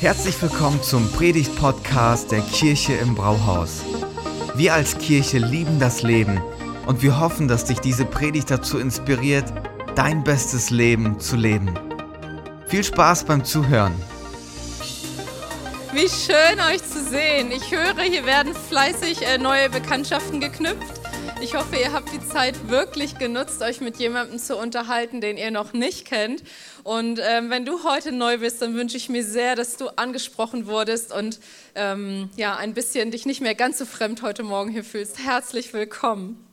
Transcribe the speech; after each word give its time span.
Herzlich 0.00 0.40
willkommen 0.40 0.82
zum 0.82 1.12
Predigt-Podcast 1.12 2.32
der 2.32 2.40
Kirche 2.40 2.94
im 2.94 3.14
Brauhaus. 3.14 3.82
Wir 4.54 4.72
als 4.72 4.96
Kirche 4.96 5.36
lieben 5.36 5.78
das 5.78 6.02
Leben 6.02 6.40
und 6.86 7.02
wir 7.02 7.20
hoffen, 7.20 7.48
dass 7.48 7.66
dich 7.66 7.80
diese 7.80 8.06
Predigt 8.06 8.50
dazu 8.50 8.78
inspiriert, 8.78 9.44
dein 9.96 10.24
bestes 10.24 10.70
Leben 10.70 11.20
zu 11.20 11.36
leben. 11.36 11.78
Viel 12.66 12.82
Spaß 12.82 13.24
beim 13.24 13.44
Zuhören. 13.44 13.92
Wie 15.92 16.08
schön 16.08 16.58
euch 16.72 16.82
zu 16.82 17.04
sehen. 17.04 17.50
Ich 17.52 17.70
höre, 17.70 18.00
hier 18.02 18.24
werden 18.24 18.54
fleißig 18.54 19.26
äh, 19.26 19.36
neue 19.36 19.68
Bekanntschaften 19.68 20.40
geknüpft. 20.40 20.99
Ich 21.42 21.54
hoffe, 21.54 21.76
ihr 21.76 21.92
habt 21.92 22.12
die 22.12 22.20
Zeit 22.20 22.68
wirklich 22.68 23.18
genutzt, 23.18 23.62
euch 23.62 23.80
mit 23.80 23.96
jemandem 23.96 24.38
zu 24.38 24.56
unterhalten, 24.56 25.20
den 25.20 25.36
ihr 25.36 25.50
noch 25.50 25.72
nicht 25.72 26.04
kennt. 26.04 26.42
Und 26.84 27.18
ähm, 27.22 27.50
wenn 27.50 27.64
du 27.64 27.82
heute 27.84 28.12
neu 28.12 28.38
bist, 28.38 28.60
dann 28.60 28.74
wünsche 28.74 28.96
ich 28.96 29.08
mir 29.08 29.24
sehr, 29.24 29.56
dass 29.56 29.76
du 29.76 29.88
angesprochen 29.88 30.66
wurdest 30.66 31.12
und 31.12 31.40
ähm, 31.74 32.28
ja, 32.36 32.56
ein 32.56 32.74
bisschen 32.74 33.10
dich 33.10 33.26
nicht 33.26 33.40
mehr 33.40 33.54
ganz 33.54 33.78
so 33.78 33.86
fremd 33.86 34.22
heute 34.22 34.42
Morgen 34.42 34.70
hier 34.70 34.84
fühlst. 34.84 35.18
Herzlich 35.24 35.72
willkommen. 35.72 36.49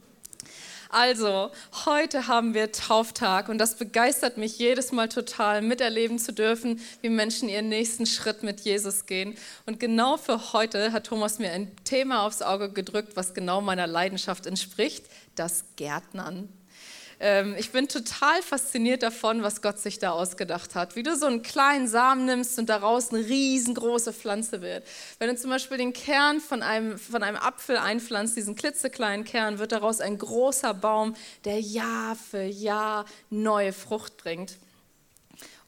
Also, 0.90 1.52
heute 1.86 2.28
haben 2.28 2.54
wir 2.54 2.72
Tauftag 2.72 3.50
und 3.50 3.58
das 3.58 3.76
begeistert 3.76 4.38
mich 4.38 4.58
jedes 4.58 4.92
Mal 4.92 5.10
total, 5.10 5.62
miterleben 5.62 6.18
zu 6.18 6.32
dürfen, 6.32 6.80
wie 7.02 7.10
Menschen 7.10 7.50
ihren 7.50 7.70
nächsten 7.70 8.06
Schritt 8.06 8.44
mit 8.44 8.62
Jesus 8.62 9.06
gehen. 9.06 9.38
Und 9.66 9.80
genau 9.80 10.18
für 10.18 10.54
heute 10.54 10.92
hat 10.94 11.08
Thomas 11.08 11.40
mir 11.40 11.52
ein 11.52 11.76
Thema 11.84 12.26
aufs 12.26 12.42
Auge 12.42 12.72
gedrückt, 12.72 13.16
was 13.16 13.34
genau 13.34 13.62
meiner 13.62 13.88
Leidenschaft 13.88 14.46
entspricht, 14.46 15.06
das 15.36 15.66
Gärtnern. 15.76 16.50
Ähm, 17.20 17.56
ich 17.58 17.72
bin 17.72 17.88
total 17.88 18.42
fasziniert 18.42 19.02
davon, 19.02 19.42
was 19.42 19.62
Gott 19.62 19.80
sich 19.80 19.98
da 19.98 20.12
ausgedacht 20.12 20.76
hat. 20.76 20.96
Wie 20.96 21.04
du 21.04 21.16
so 21.16 21.26
einen 21.26 21.42
kleinen 21.42 21.88
Samen 21.88 22.26
nimmst 22.26 22.60
und 22.60 22.70
daraus 22.70 23.12
eine 23.12 23.26
riesengroße 23.26 24.14
Pflanze 24.14 24.62
wird. 24.62 24.86
Wenn 25.18 25.30
du 25.30 25.36
zum 25.36 25.50
Beispiel 25.50 25.78
den 25.78 25.94
Kern 25.94 26.40
von 26.40 26.62
einem, 26.62 26.98
von 27.00 27.24
einem 27.24 27.38
Apfel 27.38 27.78
einpflanzt, 27.78 28.38
diesen 28.38 28.56
klitzekleinen 28.56 29.26
Kern, 29.26 29.58
wird 29.58 29.72
daraus 29.72 30.00
ein 30.00 30.18
großer 30.18 30.74
Baum, 30.74 31.16
der 31.46 31.60
Jahr 31.60 32.16
für 32.16 32.44
Jahr 32.44 33.06
neue 33.30 33.74
Frucht 33.74 34.18
bringt. 34.18 34.58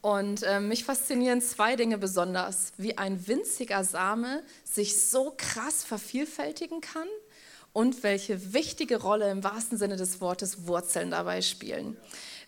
Und 0.02 0.44
äh, 0.44 0.62
mich 0.62 0.86
faszinieren 0.86 1.42
zwei 1.42 1.76
Dinge 1.76 1.98
besonders, 1.98 2.72
wie 2.78 2.98
ein 2.98 3.28
winziger 3.28 3.84
Same 3.84 4.44
sich 4.64 5.06
so 5.06 5.34
krass 5.36 5.84
vervielfältigen 5.84 6.80
kann 6.80 7.08
und 7.80 8.04
welche 8.04 8.54
wichtige 8.54 8.98
Rolle 8.98 9.32
im 9.32 9.42
wahrsten 9.42 9.78
Sinne 9.78 9.96
des 9.96 10.20
Wortes 10.20 10.68
Wurzeln 10.68 11.12
dabei 11.12 11.42
spielen. 11.42 11.96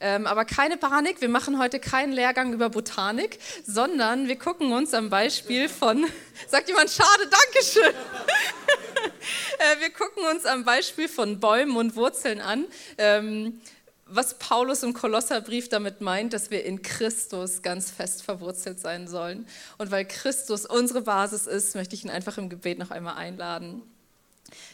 Ähm, 0.01 0.27
aber 0.27 0.43
keine 0.43 0.75
Panik, 0.75 1.21
wir 1.21 1.29
machen 1.29 1.57
heute 1.57 1.79
keinen 1.79 2.11
Lehrgang 2.11 2.51
über 2.51 2.69
Botanik, 2.69 3.39
sondern 3.65 4.27
wir 4.27 4.37
gucken 4.37 4.73
uns 4.73 4.93
am 4.93 5.09
Beispiel 5.09 5.69
von, 5.69 6.05
sagt 6.49 6.67
jemand, 6.67 6.89
schade, 6.89 7.29
Dankeschön. 7.29 7.93
äh, 9.59 9.79
wir 9.79 9.91
gucken 9.91 10.21
uns 10.35 10.45
am 10.45 10.65
Beispiel 10.65 11.07
von 11.07 11.39
Bäumen 11.39 11.77
und 11.77 11.95
Wurzeln 11.95 12.41
an. 12.41 12.65
Ähm, 12.97 13.61
was 14.05 14.37
Paulus 14.37 14.83
im 14.83 14.93
Kolosserbrief 14.93 15.69
damit 15.69 16.01
meint, 16.01 16.33
dass 16.33 16.51
wir 16.51 16.65
in 16.65 16.81
Christus 16.81 17.61
ganz 17.61 17.89
fest 17.89 18.23
verwurzelt 18.23 18.81
sein 18.81 19.07
sollen. 19.07 19.47
Und 19.77 19.91
weil 19.91 20.03
Christus 20.03 20.65
unsere 20.65 21.03
Basis 21.03 21.47
ist, 21.47 21.73
möchte 21.75 21.95
ich 21.95 22.03
ihn 22.03 22.09
einfach 22.09 22.37
im 22.37 22.49
Gebet 22.49 22.79
noch 22.79 22.91
einmal 22.91 23.15
einladen. 23.15 23.83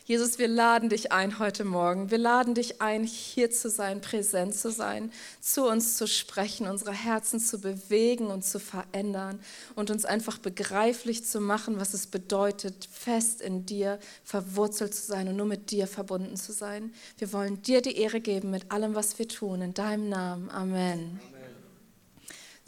Jesus, 0.06 0.39
wir 0.39 0.47
laden 0.47 0.89
dich 0.89 1.11
ein 1.11 1.39
heute 1.39 1.66
Morgen. 1.66 2.11
Wir 2.11 2.17
laden 2.17 2.53
dich 2.53 2.81
ein, 2.81 3.03
hier 3.03 3.52
zu 3.52 3.70
sein, 3.70 4.02
präsent 4.02 4.56
zu 4.56 4.72
sein, 4.72 5.11
zu 5.42 5.67
uns 5.67 5.97
zu 5.97 6.08
sprechen, 6.08 6.67
unsere 6.67 6.94
Herzen 6.94 7.39
zu 7.39 7.59
bewegen 7.59 8.28
und 8.28 8.45
zu 8.45 8.59
verändern 8.59 9.39
und 9.75 9.92
uns 9.92 10.05
einfach 10.05 10.38
begreiflich 10.38 11.25
zu 11.25 11.39
machen, 11.42 11.80
was 11.80 11.94
es 11.94 12.08
bedeutet, 12.08 12.88
fest 12.92 13.42
in 13.42 13.66
dir 13.66 14.00
verwurzelt 14.23 14.95
zu 14.95 15.05
sein 15.05 15.27
und 15.27 15.36
nur 15.36 15.45
mit 15.45 15.71
dir 15.71 15.87
verbunden 15.87 16.37
zu 16.37 16.54
sein. 16.54 16.93
Wir 17.17 17.33
wollen 17.33 17.61
dir 17.61 17.82
die 17.82 17.98
Ehre 17.98 18.21
geben 18.21 18.52
mit 18.52 18.71
allem, 18.71 18.95
was 18.95 19.20
wir 19.20 19.27
tun. 19.27 19.61
In 19.61 19.73
deinem 19.73 20.10
Namen. 20.10 20.49
Amen. 20.49 21.20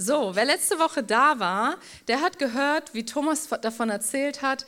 So, 0.02 0.34
wer 0.34 0.46
letzte 0.46 0.80
Woche 0.80 1.04
da 1.04 1.40
war, 1.40 1.76
der 2.08 2.22
hat 2.22 2.40
gehört, 2.40 2.94
wie 2.94 3.04
Thomas 3.04 3.50
davon 3.62 3.90
erzählt 3.90 4.42
hat, 4.42 4.66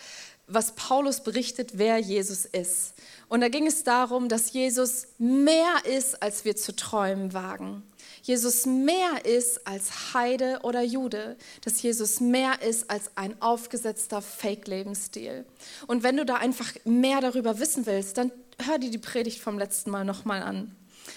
was 0.53 0.73
Paulus 0.73 1.21
berichtet, 1.21 1.71
wer 1.75 1.97
Jesus 1.97 2.45
ist. 2.45 2.93
Und 3.29 3.41
da 3.41 3.49
ging 3.49 3.67
es 3.67 3.83
darum, 3.83 4.29
dass 4.29 4.53
Jesus 4.53 5.07
mehr 5.17 5.73
ist, 5.85 6.21
als 6.21 6.43
wir 6.45 6.55
zu 6.55 6.75
träumen 6.75 7.33
wagen. 7.33 7.83
Jesus 8.23 8.65
mehr 8.65 9.25
ist 9.25 9.65
als 9.65 10.13
Heide 10.13 10.59
oder 10.63 10.81
Jude, 10.81 11.37
dass 11.63 11.81
Jesus 11.81 12.19
mehr 12.19 12.61
ist 12.61 12.89
als 12.89 13.09
ein 13.15 13.41
aufgesetzter 13.41 14.21
Fake-Lebensstil. 14.21 15.45
Und 15.87 16.03
wenn 16.03 16.17
du 16.17 16.25
da 16.25 16.35
einfach 16.35 16.71
mehr 16.85 17.21
darüber 17.21 17.59
wissen 17.59 17.85
willst, 17.85 18.17
dann 18.17 18.31
hör 18.65 18.77
dir 18.77 18.91
die 18.91 18.97
Predigt 18.97 19.39
vom 19.39 19.57
letzten 19.57 19.89
Mal 19.89 20.05
nochmal 20.05 20.43
an. 20.43 20.75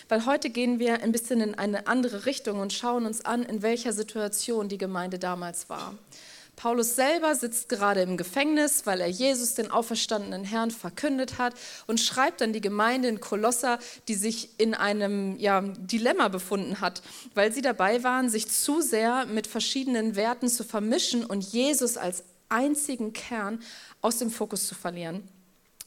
Weil 0.08 0.26
heute 0.26 0.50
gehen 0.50 0.78
wir 0.78 1.02
ein 1.02 1.12
bisschen 1.12 1.40
in 1.40 1.54
eine 1.54 1.86
andere 1.86 2.26
Richtung 2.26 2.58
und 2.60 2.72
schauen 2.72 3.06
uns 3.06 3.24
an, 3.24 3.42
in 3.42 3.62
welcher 3.62 3.92
Situation 3.92 4.68
die 4.68 4.78
Gemeinde 4.78 5.18
damals 5.18 5.68
war. 5.68 5.94
Paulus 6.56 6.94
selber 6.94 7.34
sitzt 7.34 7.68
gerade 7.68 8.02
im 8.02 8.16
Gefängnis, 8.16 8.86
weil 8.86 9.00
er 9.00 9.08
Jesus, 9.08 9.54
den 9.54 9.70
auferstandenen 9.70 10.44
Herrn, 10.44 10.70
verkündet 10.70 11.38
hat 11.38 11.54
und 11.86 12.00
schreibt 12.00 12.40
dann 12.40 12.52
die 12.52 12.60
Gemeinde 12.60 13.08
in 13.08 13.20
Kolosser, 13.20 13.78
die 14.08 14.14
sich 14.14 14.50
in 14.58 14.74
einem 14.74 15.38
ja, 15.38 15.60
Dilemma 15.62 16.28
befunden 16.28 16.80
hat, 16.80 17.02
weil 17.34 17.52
sie 17.52 17.62
dabei 17.62 18.02
waren, 18.04 18.30
sich 18.30 18.48
zu 18.48 18.80
sehr 18.80 19.26
mit 19.26 19.46
verschiedenen 19.46 20.16
Werten 20.16 20.48
zu 20.48 20.64
vermischen 20.64 21.24
und 21.24 21.42
Jesus 21.42 21.96
als 21.96 22.24
einzigen 22.48 23.12
Kern 23.12 23.60
aus 24.00 24.18
dem 24.18 24.30
Fokus 24.30 24.66
zu 24.68 24.74
verlieren. 24.74 25.28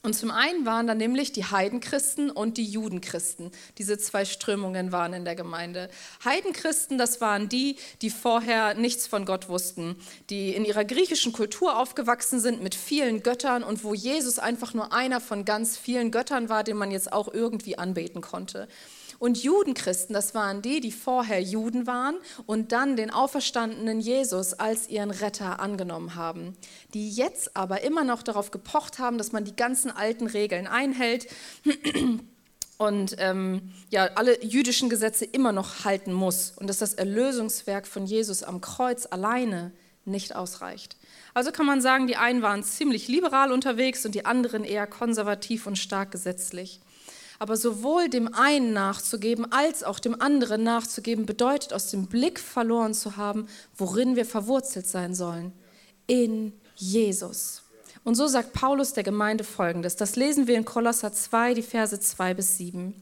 Und 0.07 0.13
zum 0.13 0.31
einen 0.31 0.65
waren 0.65 0.87
da 0.87 0.95
nämlich 0.95 1.33
die 1.33 1.43
Heidenchristen 1.43 2.31
und 2.31 2.55
die 2.55 2.63
Judenchristen. 2.63 3.51
Diese 3.77 3.97
zwei 3.97 4.23
Strömungen 4.23 4.93
waren 4.93 5.11
in 5.11 5.25
der 5.25 5.35
Gemeinde. 5.35 5.89
Heidenchristen, 6.23 6.97
das 6.97 7.19
waren 7.19 7.49
die, 7.49 7.75
die 8.01 8.09
vorher 8.09 8.73
nichts 8.73 9.05
von 9.05 9.25
Gott 9.25 9.49
wussten, 9.49 9.97
die 10.29 10.55
in 10.55 10.63
ihrer 10.63 10.85
griechischen 10.85 11.33
Kultur 11.33 11.77
aufgewachsen 11.77 12.39
sind 12.39 12.63
mit 12.63 12.73
vielen 12.73 13.21
Göttern 13.21 13.63
und 13.63 13.83
wo 13.83 13.93
Jesus 13.93 14.39
einfach 14.39 14.73
nur 14.73 14.93
einer 14.93 15.19
von 15.19 15.43
ganz 15.43 15.77
vielen 15.77 16.09
Göttern 16.09 16.47
war, 16.47 16.63
den 16.63 16.77
man 16.77 16.89
jetzt 16.89 17.11
auch 17.11 17.27
irgendwie 17.27 17.77
anbeten 17.77 18.21
konnte. 18.21 18.69
Und 19.19 19.41
Judenchristen, 19.41 20.13
das 20.13 20.35
waren 20.35 20.61
die, 20.61 20.79
die 20.79 20.91
vorher 20.91 21.41
Juden 21.41 21.87
waren 21.87 22.17
und 22.45 22.71
dann 22.71 22.95
den 22.95 23.11
auferstandenen 23.11 23.99
Jesus 23.99 24.53
als 24.53 24.89
ihren 24.89 25.11
Retter 25.11 25.59
angenommen 25.59 26.15
haben, 26.15 26.55
die 26.93 27.09
jetzt 27.09 27.55
aber 27.55 27.81
immer 27.81 28.03
noch 28.03 28.21
darauf 28.21 28.51
gepocht 28.51 28.99
haben, 28.99 29.17
dass 29.17 29.31
man 29.31 29.43
die 29.43 29.55
ganzen 29.55 29.89
alten 29.91 30.27
Regeln 30.27 30.67
einhält 30.67 31.27
und 32.77 33.15
ähm, 33.17 33.73
ja, 33.89 34.05
alle 34.15 34.43
jüdischen 34.43 34.89
Gesetze 34.89 35.25
immer 35.25 35.51
noch 35.51 35.83
halten 35.83 36.13
muss 36.13 36.53
und 36.55 36.67
dass 36.67 36.77
das 36.77 36.93
Erlösungswerk 36.93 37.87
von 37.87 38.05
Jesus 38.05 38.43
am 38.43 38.61
Kreuz 38.61 39.07
alleine 39.09 39.71
nicht 40.05 40.35
ausreicht. 40.35 40.95
Also 41.33 41.51
kann 41.51 41.65
man 41.65 41.81
sagen, 41.81 42.07
die 42.07 42.15
einen 42.15 42.41
waren 42.41 42.63
ziemlich 42.63 43.07
liberal 43.07 43.51
unterwegs 43.51 44.05
und 44.05 44.15
die 44.15 44.25
anderen 44.25 44.63
eher 44.63 44.87
konservativ 44.87 45.67
und 45.67 45.77
stark 45.77 46.11
gesetzlich. 46.11 46.81
Aber 47.39 47.55
sowohl 47.55 48.09
dem 48.09 48.33
einen 48.33 48.73
nachzugeben 48.73 49.51
als 49.51 49.83
auch 49.83 49.99
dem 49.99 50.19
anderen 50.21 50.63
nachzugeben, 50.63 51.25
bedeutet 51.25 51.73
aus 51.73 51.91
dem 51.91 52.07
Blick 52.07 52.39
verloren 52.39 52.93
zu 52.93 53.17
haben, 53.17 53.47
worin 53.75 54.15
wir 54.15 54.25
verwurzelt 54.25 54.87
sein 54.87 55.13
sollen. 55.13 55.53
In 56.07 56.53
Jesus. 56.75 57.63
Und 58.03 58.15
so 58.15 58.27
sagt 58.27 58.53
Paulus 58.53 58.93
der 58.93 59.03
Gemeinde 59.03 59.43
folgendes. 59.43 59.95
Das 59.97 60.15
lesen 60.15 60.47
wir 60.47 60.55
in 60.55 60.65
Kolosser 60.65 61.11
2, 61.11 61.53
die 61.53 61.61
Verse 61.61 61.99
2 61.99 62.33
bis 62.33 62.57
7. 62.57 62.93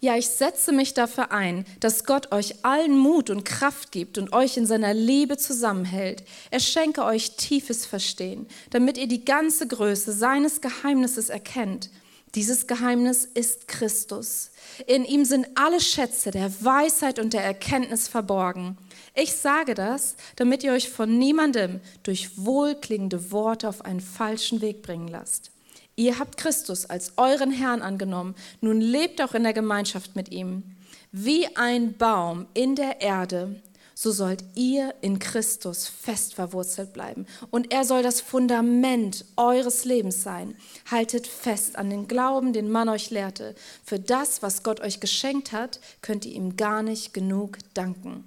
Ja, 0.00 0.16
ich 0.16 0.28
setze 0.28 0.70
mich 0.70 0.94
dafür 0.94 1.32
ein, 1.32 1.64
dass 1.80 2.04
Gott 2.04 2.30
euch 2.30 2.64
allen 2.64 2.96
Mut 2.96 3.30
und 3.30 3.44
Kraft 3.44 3.90
gibt 3.90 4.16
und 4.16 4.32
euch 4.32 4.56
in 4.56 4.64
seiner 4.64 4.94
Liebe 4.94 5.38
zusammenhält. 5.38 6.22
Er 6.50 6.60
schenke 6.60 7.04
euch 7.04 7.36
tiefes 7.36 7.84
Verstehen, 7.84 8.46
damit 8.70 8.96
ihr 8.96 9.08
die 9.08 9.24
ganze 9.24 9.66
Größe 9.66 10.12
seines 10.12 10.60
Geheimnisses 10.60 11.30
erkennt 11.30 11.90
dieses 12.34 12.66
Geheimnis 12.66 13.24
ist 13.24 13.68
Christus. 13.68 14.50
In 14.86 15.04
ihm 15.04 15.24
sind 15.24 15.46
alle 15.54 15.80
Schätze 15.80 16.30
der 16.30 16.52
Weisheit 16.62 17.18
und 17.18 17.32
der 17.32 17.42
Erkenntnis 17.42 18.08
verborgen. 18.08 18.76
Ich 19.14 19.34
sage 19.34 19.74
das, 19.74 20.16
damit 20.36 20.62
ihr 20.62 20.72
euch 20.72 20.90
von 20.90 21.18
niemandem 21.18 21.80
durch 22.02 22.36
wohlklingende 22.36 23.32
Worte 23.32 23.68
auf 23.68 23.84
einen 23.84 24.00
falschen 24.00 24.60
Weg 24.60 24.82
bringen 24.82 25.08
lasst. 25.08 25.50
Ihr 25.96 26.18
habt 26.18 26.36
Christus 26.36 26.86
als 26.86 27.14
euren 27.16 27.50
Herrn 27.50 27.82
angenommen, 27.82 28.36
nun 28.60 28.80
lebt 28.80 29.20
auch 29.20 29.34
in 29.34 29.42
der 29.42 29.52
Gemeinschaft 29.52 30.14
mit 30.14 30.30
ihm. 30.30 30.62
Wie 31.10 31.56
ein 31.56 31.96
Baum 31.96 32.46
in 32.54 32.76
der 32.76 33.00
Erde 33.00 33.60
so 34.00 34.12
sollt 34.12 34.44
ihr 34.54 34.94
in 35.00 35.18
Christus 35.18 35.88
fest 35.88 36.36
verwurzelt 36.36 36.92
bleiben. 36.92 37.26
Und 37.50 37.72
er 37.72 37.84
soll 37.84 38.04
das 38.04 38.20
Fundament 38.20 39.24
eures 39.36 39.84
Lebens 39.84 40.22
sein. 40.22 40.54
Haltet 40.88 41.26
fest 41.26 41.74
an 41.74 41.90
den 41.90 42.06
Glauben, 42.06 42.52
den 42.52 42.70
man 42.70 42.88
euch 42.88 43.10
lehrte. 43.10 43.56
Für 43.82 43.98
das, 43.98 44.40
was 44.40 44.62
Gott 44.62 44.78
euch 44.78 45.00
geschenkt 45.00 45.50
hat, 45.50 45.80
könnt 46.00 46.24
ihr 46.24 46.32
ihm 46.32 46.56
gar 46.56 46.84
nicht 46.84 47.12
genug 47.12 47.58
danken. 47.74 48.22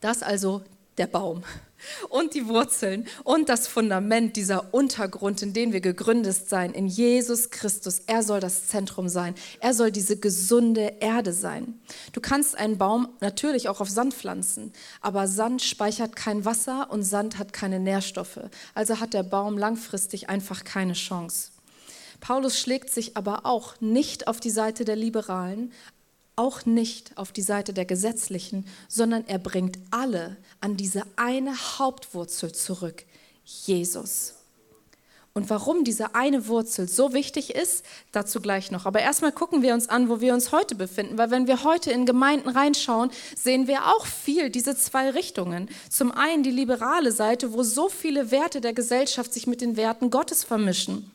Das 0.00 0.20
also 0.24 0.62
der 0.98 1.06
Baum 1.06 1.44
und 2.08 2.34
die 2.34 2.46
Wurzeln 2.46 3.06
und 3.24 3.48
das 3.48 3.66
Fundament, 3.66 4.36
dieser 4.36 4.72
Untergrund, 4.72 5.42
in 5.42 5.52
den 5.52 5.72
wir 5.72 5.80
gegründet 5.80 6.48
sein, 6.48 6.72
in 6.72 6.86
Jesus 6.86 7.50
Christus. 7.50 8.02
Er 8.06 8.22
soll 8.22 8.40
das 8.40 8.68
Zentrum 8.68 9.08
sein. 9.08 9.34
Er 9.60 9.74
soll 9.74 9.90
diese 9.90 10.16
gesunde 10.16 10.94
Erde 11.00 11.32
sein. 11.32 11.80
Du 12.12 12.20
kannst 12.20 12.56
einen 12.56 12.78
Baum 12.78 13.08
natürlich 13.20 13.68
auch 13.68 13.80
auf 13.80 13.88
Sand 13.88 14.14
pflanzen, 14.14 14.72
aber 15.00 15.26
Sand 15.26 15.62
speichert 15.62 16.16
kein 16.16 16.44
Wasser 16.44 16.88
und 16.90 17.02
Sand 17.02 17.38
hat 17.38 17.52
keine 17.52 17.80
Nährstoffe. 17.80 18.40
Also 18.74 19.00
hat 19.00 19.14
der 19.14 19.22
Baum 19.22 19.58
langfristig 19.58 20.28
einfach 20.28 20.64
keine 20.64 20.94
Chance. 20.94 21.50
Paulus 22.20 22.58
schlägt 22.58 22.90
sich 22.90 23.16
aber 23.16 23.46
auch 23.46 23.80
nicht 23.80 24.28
auf 24.28 24.40
die 24.40 24.50
Seite 24.50 24.84
der 24.84 24.96
Liberalen, 24.96 25.72
auch 26.40 26.64
nicht 26.64 27.18
auf 27.18 27.32
die 27.32 27.42
Seite 27.42 27.74
der 27.74 27.84
Gesetzlichen, 27.84 28.66
sondern 28.88 29.26
er 29.28 29.38
bringt 29.38 29.78
alle 29.90 30.38
an 30.60 30.78
diese 30.78 31.02
eine 31.16 31.54
Hauptwurzel 31.78 32.52
zurück, 32.52 33.04
Jesus. 33.44 34.34
Und 35.34 35.50
warum 35.50 35.84
diese 35.84 36.14
eine 36.14 36.48
Wurzel 36.48 36.88
so 36.88 37.12
wichtig 37.12 37.54
ist, 37.54 37.84
dazu 38.10 38.40
gleich 38.40 38.70
noch. 38.70 38.86
Aber 38.86 39.00
erstmal 39.00 39.32
gucken 39.32 39.60
wir 39.62 39.74
uns 39.74 39.88
an, 39.88 40.08
wo 40.08 40.20
wir 40.20 40.32
uns 40.32 40.50
heute 40.50 40.74
befinden, 40.74 41.18
weil 41.18 41.30
wenn 41.30 41.46
wir 41.46 41.62
heute 41.62 41.92
in 41.92 42.06
Gemeinden 42.06 42.48
reinschauen, 42.48 43.10
sehen 43.36 43.68
wir 43.68 43.86
auch 43.94 44.06
viel 44.06 44.48
diese 44.48 44.76
zwei 44.76 45.10
Richtungen. 45.10 45.68
Zum 45.90 46.10
einen 46.10 46.42
die 46.42 46.50
liberale 46.50 47.12
Seite, 47.12 47.52
wo 47.52 47.62
so 47.62 47.90
viele 47.90 48.30
Werte 48.30 48.60
der 48.60 48.72
Gesellschaft 48.72 49.32
sich 49.32 49.46
mit 49.46 49.60
den 49.60 49.76
Werten 49.76 50.10
Gottes 50.10 50.42
vermischen. 50.42 51.10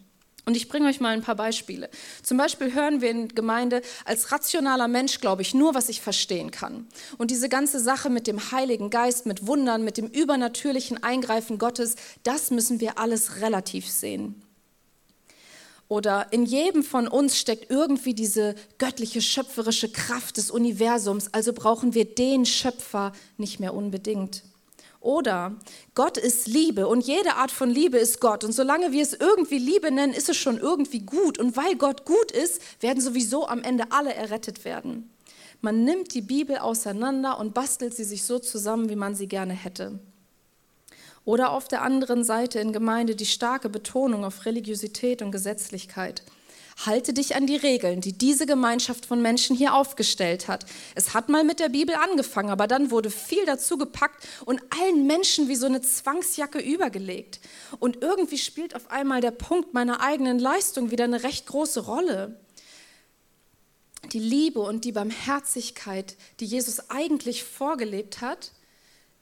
Und 0.46 0.56
ich 0.56 0.70
bringe 0.70 0.88
euch 0.88 1.00
mal 1.00 1.10
ein 1.10 1.24
paar 1.24 1.36
Beispiele. 1.36 1.90
Zum 2.22 2.38
Beispiel 2.38 2.74
hören 2.74 3.02
wir 3.02 3.10
in 3.10 3.30
Gemeinde, 3.30 3.82
als 4.06 4.32
rationaler 4.32 4.88
Mensch 4.88 5.20
glaube 5.20 5.42
ich 5.42 5.56
nur, 5.56 5.74
was 5.74 5.90
ich 5.90 6.02
verstehen 6.02 6.52
kann. 6.52 6.88
Und 7.18 7.32
diese 7.32 7.50
ganze 7.50 7.80
Sache 7.80 8.12
mit 8.12 8.28
dem 8.28 8.52
Heiligen 8.52 8.92
Geist, 8.92 9.26
mit 9.26 9.48
Wundern, 9.48 9.84
mit 9.84 9.98
dem 9.98 10.08
übernatürlichen 10.08 11.02
Eingreifen 11.02 11.58
Gottes, 11.58 11.96
das 12.22 12.52
müssen 12.52 12.80
wir 12.80 13.00
alles 13.00 13.42
relativ 13.42 13.90
sehen. 13.90 14.42
Oder 15.88 16.32
in 16.32 16.46
jedem 16.46 16.84
von 16.84 17.08
uns 17.08 17.38
steckt 17.38 17.70
irgendwie 17.70 18.14
diese 18.14 18.56
göttliche, 18.78 19.22
schöpferische 19.22 19.92
Kraft 19.92 20.38
des 20.38 20.50
Universums, 20.50 21.32
also 21.32 21.54
brauchen 21.54 21.94
wir 21.94 22.06
den 22.06 22.46
Schöpfer 22.46 23.14
nicht 23.38 23.60
mehr 23.60 23.74
unbedingt. 23.74 24.44
Oder 25.06 25.56
Gott 25.94 26.18
ist 26.18 26.48
Liebe 26.48 26.88
und 26.88 27.06
jede 27.06 27.36
Art 27.36 27.52
von 27.52 27.69
Liebe 27.69 28.00
ist 28.00 28.19
Gott. 28.19 28.44
Und 28.44 28.54
solange 28.54 28.92
wir 28.92 29.04
es 29.04 29.13
irgendwie 29.13 29.60
Liebe 29.60 29.92
nennen, 29.92 30.13
ist 30.13 30.30
es 30.30 30.38
schon 30.38 30.57
irgendwie 30.57 31.02
gut. 31.02 31.38
Und 31.38 31.56
weil 31.56 31.75
Gott 31.75 32.06
gut 32.06 32.31
ist, 32.31 32.60
werden 32.81 33.00
sowieso 33.02 33.48
am 33.48 33.62
Ende 33.62 33.84
alle 33.92 34.16
errettet 34.16 34.66
werden. 34.66 35.12
Man 35.62 35.84
nimmt 35.84 36.16
die 36.16 36.24
Bibel 36.24 36.57
auseinander 36.57 37.40
und 37.40 37.54
bastelt 37.54 37.96
sie 37.96 38.04
sich 38.04 38.24
so 38.24 38.40
zusammen, 38.40 38.90
wie 38.90 38.96
man 38.96 39.13
sie 39.13 39.28
gerne 39.28 39.54
hätte. 39.54 40.00
Oder 41.24 41.51
auf 41.51 41.68
der 41.68 41.84
anderen 41.84 42.24
Seite 42.24 42.58
in 42.60 42.74
Gemeinde 42.74 43.16
die 43.16 43.28
starke 43.28 43.69
Betonung 43.69 44.25
auf 44.25 44.48
Religiosität 44.48 45.22
und 45.22 45.30
Gesetzlichkeit. 45.31 46.24
Halte 46.77 47.13
dich 47.13 47.36
an 47.36 47.48
die 47.48 47.56
Regeln, 47.56 48.01
die 48.01 48.18
diese 48.18 48.45
Gemeinschaft 48.45 49.06
von 49.06 49.22
Menschen 49.22 49.56
hier 49.56 49.74
aufgestellt 49.74 50.50
hat. 50.50 50.66
Es 50.94 51.13
hat 51.13 51.30
mal 51.30 51.45
mit 51.45 51.62
der 51.62 51.69
Bibel 51.69 51.95
angefangen, 51.95 52.50
aber 52.50 52.68
dann 52.68 52.92
wurde 52.92 53.10
viel 53.10 53.45
dazu 53.45 53.77
gepackt 53.77 54.27
und 54.44 54.62
allen 54.81 55.07
Menschen 55.07 55.48
wie 55.48 55.56
so 55.56 55.68
eine 55.68 55.81
Zwangsjacke 55.81 56.60
übergelegt. 56.60 57.39
Und 57.80 58.01
irgendwie 58.01 58.38
spielt 58.38 58.75
auf 58.75 58.92
einmal 58.92 59.22
der 59.22 59.31
Punkt 59.31 59.74
meiner 59.74 60.01
eigenen 60.01 60.38
Leistung 60.38 60.92
wieder 60.92 61.06
eine 61.06 61.24
recht 61.24 61.45
große 61.45 61.80
Rolle. 61.80 62.39
Die 64.12 64.19
Liebe 64.19 64.60
und 64.60 64.83
die 64.83 64.92
Barmherzigkeit, 64.92 66.18
die 66.42 66.45
Jesus 66.45 66.89
eigentlich 66.89 67.45
vorgelebt 67.45 68.19
hat, 68.19 68.51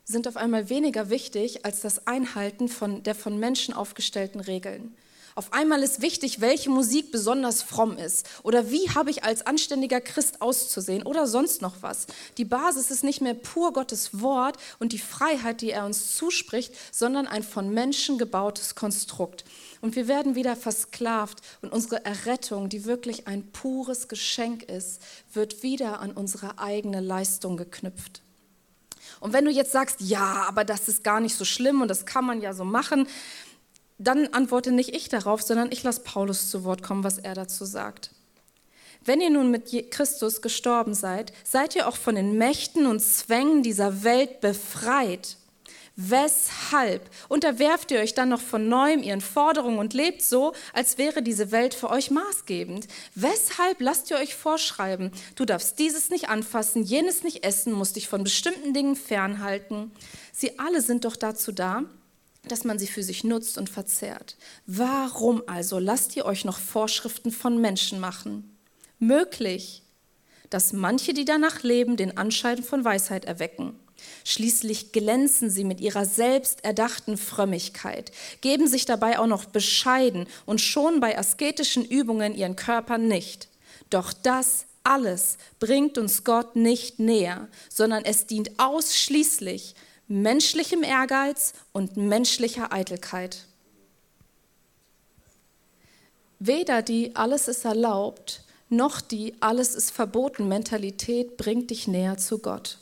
sind 0.05 0.27
auf 0.27 0.38
einmal 0.38 0.69
weniger 0.69 1.09
wichtig 1.09 1.65
als 1.65 1.81
das 1.81 2.07
Einhalten 2.07 2.67
von 2.67 3.03
der 3.03 3.15
von 3.15 3.39
Menschen 3.39 3.73
aufgestellten 3.73 4.41
Regeln. 4.41 4.95
Auf 5.35 5.51
einmal 5.51 5.81
ist 5.81 6.01
wichtig, 6.01 6.41
welche 6.41 6.69
Musik 6.69 7.12
besonders 7.12 7.63
fromm 7.63 7.97
ist 7.97 8.30
oder 8.44 8.69
wie 8.69 8.89
habe 8.91 9.09
ich 9.09 9.24
als 9.24 9.45
anständiger 9.45 10.00
Christ 10.00 10.41
auszusehen 10.41 11.03
oder 11.03 11.25
sonst 11.25 11.62
noch 11.62 11.77
was. 11.81 12.06
Die 12.38 12.45
Basis 12.45 12.91
ist 12.91 13.03
nicht 13.03 13.21
mehr 13.21 13.33
pur 13.33 13.74
Gottes 13.74 14.21
Wort 14.21 14.57
und 14.77 14.94
die 14.94 15.00
Freiheit, 15.00 15.62
die 15.62 15.71
er 15.71 15.85
uns 15.85 16.15
zuspricht, 16.15 16.74
sondern 16.91 17.25
ein 17.25 17.41
von 17.41 17.74
Menschen 17.74 18.19
gebautes 18.19 18.75
Konstrukt. 18.75 19.44
Und 19.81 19.95
wir 19.95 20.07
werden 20.07 20.35
wieder 20.35 20.56
versklavt 20.56 21.39
und 21.62 21.74
unsere 21.74 22.06
Errettung, 22.06 22.69
die 22.69 22.86
wirklich 22.86 23.27
ein 23.27 23.51
pures 23.51 24.07
Geschenk 24.07 24.63
ist, 24.63 25.01
wird 25.33 25.63
wieder 25.63 26.00
an 26.00 26.12
unsere 26.12 26.59
eigene 26.59 27.00
Leistung 27.00 27.57
geknüpft. 27.57 28.21
Und 29.19 29.33
wenn 29.33 29.45
du 29.45 29.51
jetzt 29.51 29.71
sagst, 29.71 29.97
ja, 30.00 30.45
aber 30.47 30.63
das 30.63 30.88
ist 30.88 31.03
gar 31.03 31.19
nicht 31.19 31.36
so 31.36 31.45
schlimm 31.45 31.81
und 31.81 31.88
das 31.88 32.06
kann 32.06 32.25
man 32.25 32.41
ja 32.41 32.53
so 32.53 32.65
machen, 32.65 33.07
dann 34.03 34.27
antworte 34.27 34.71
nicht 34.71 34.95
ich 34.95 35.09
darauf, 35.09 35.41
sondern 35.41 35.71
ich 35.71 35.83
lasse 35.83 36.01
Paulus 36.01 36.50
zu 36.50 36.63
Wort 36.63 36.83
kommen, 36.83 37.03
was 37.03 37.17
er 37.17 37.33
dazu 37.33 37.65
sagt. 37.65 38.11
Wenn 39.05 39.19
ihr 39.19 39.29
nun 39.29 39.51
mit 39.51 39.91
Christus 39.91 40.41
gestorben 40.41 40.94
seid, 40.94 41.33
seid 41.44 41.75
ihr 41.75 41.88
auch 41.88 41.97
von 41.97 42.15
den 42.15 42.38
Mächten 42.38 42.85
und 42.85 43.01
Zwängen 43.01 43.61
dieser 43.61 44.03
Welt 44.03 44.39
befreit. 44.39 45.38
Weshalb 45.95 47.07
unterwerft 47.29 47.91
ihr 47.91 48.00
euch 48.00 48.15
dann 48.15 48.29
noch 48.29 48.41
von 48.41 48.67
neuem 48.67 49.03
ihren 49.03 49.21
Forderungen 49.21 49.77
und 49.77 49.94
lebt 49.94 50.23
so, 50.23 50.53
als 50.73 50.97
wäre 50.97 51.21
diese 51.21 51.51
Welt 51.51 51.75
für 51.75 51.89
euch 51.89 52.09
maßgebend? 52.09 52.88
Weshalb 53.13 53.79
lasst 53.79 54.09
ihr 54.09 54.17
euch 54.17 54.33
vorschreiben, 54.33 55.11
du 55.35 55.45
darfst 55.45 55.77
dieses 55.77 56.09
nicht 56.09 56.29
anfassen, 56.29 56.81
jenes 56.81 57.23
nicht 57.23 57.44
essen, 57.44 57.73
musst 57.73 57.95
dich 57.95 58.07
von 58.07 58.23
bestimmten 58.23 58.73
Dingen 58.73 58.95
fernhalten? 58.95 59.91
Sie 60.31 60.57
alle 60.57 60.81
sind 60.81 61.05
doch 61.05 61.15
dazu 61.15 61.51
da, 61.51 61.83
dass 62.48 62.63
man 62.63 62.78
sie 62.78 62.88
für 62.88 63.04
sich 63.04 63.24
nutzt 63.24 63.57
und 63.57 63.69
verzehrt. 63.69 64.36
Warum 64.66 65.44
also 65.48 65.80
lasst 65.80 66.16
ihr 66.16 66.25
euch 66.25 66.45
noch 66.45 66.60
Vorschriften 66.60 67.31
von 67.31 67.60
Menschen 67.60 68.00
machen? 68.00 68.57
Möglich, 69.00 69.84
dass 70.50 70.74
manche, 70.74 71.13
die 71.13 71.25
danach 71.25 71.63
leben, 71.63 71.98
den 71.98 72.18
Anschein 72.18 72.63
von 72.63 72.84
Weisheit 72.84 73.25
erwecken. 73.25 73.80
Schließlich 74.25 74.92
glänzen 74.92 75.50
sie 75.50 75.63
mit 75.63 75.80
ihrer 75.80 76.06
selbst 76.06 76.63
erdachten 76.63 77.18
Frömmigkeit, 77.18 78.12
geben 78.42 78.68
sich 78.68 78.86
dabei 78.86 79.19
auch 79.19 79.28
noch 79.28 79.46
bescheiden 79.46 80.28
und 80.46 80.62
schon 80.62 81.00
bei 81.00 81.18
asketischen 81.18 81.86
Übungen 81.86 82.36
ihren 82.36 82.56
Körper 82.56 82.98
nicht. 82.98 83.48
Doch 83.89 84.12
das 84.12 84.66
alles 84.84 85.38
bringt 85.60 85.98
uns 85.98 86.24
Gott 86.24 86.56
nicht 86.56 87.00
näher, 87.00 87.48
sondern 87.69 88.04
es 88.04 88.28
dient 88.28 88.60
ausschließlich 88.60 89.75
menschlichem 90.13 90.84
Ehrgeiz 90.84 91.53
und 91.72 91.98
menschlicher 91.98 92.72
Eitelkeit. 92.72 93.48
Weder 96.38 96.84
die 96.84 97.15
alles 97.15 97.48
ist 97.48 97.65
erlaubt, 97.65 98.43
noch 98.70 99.01
die 99.01 99.34
alles 99.39 99.74
ist 99.75 99.91
verboten 99.91 100.48
Mentalität 100.48 101.38
bringt 101.38 101.72
dich 101.72 101.88
näher 101.88 102.17
zu 102.17 102.39
Gott. 102.39 102.77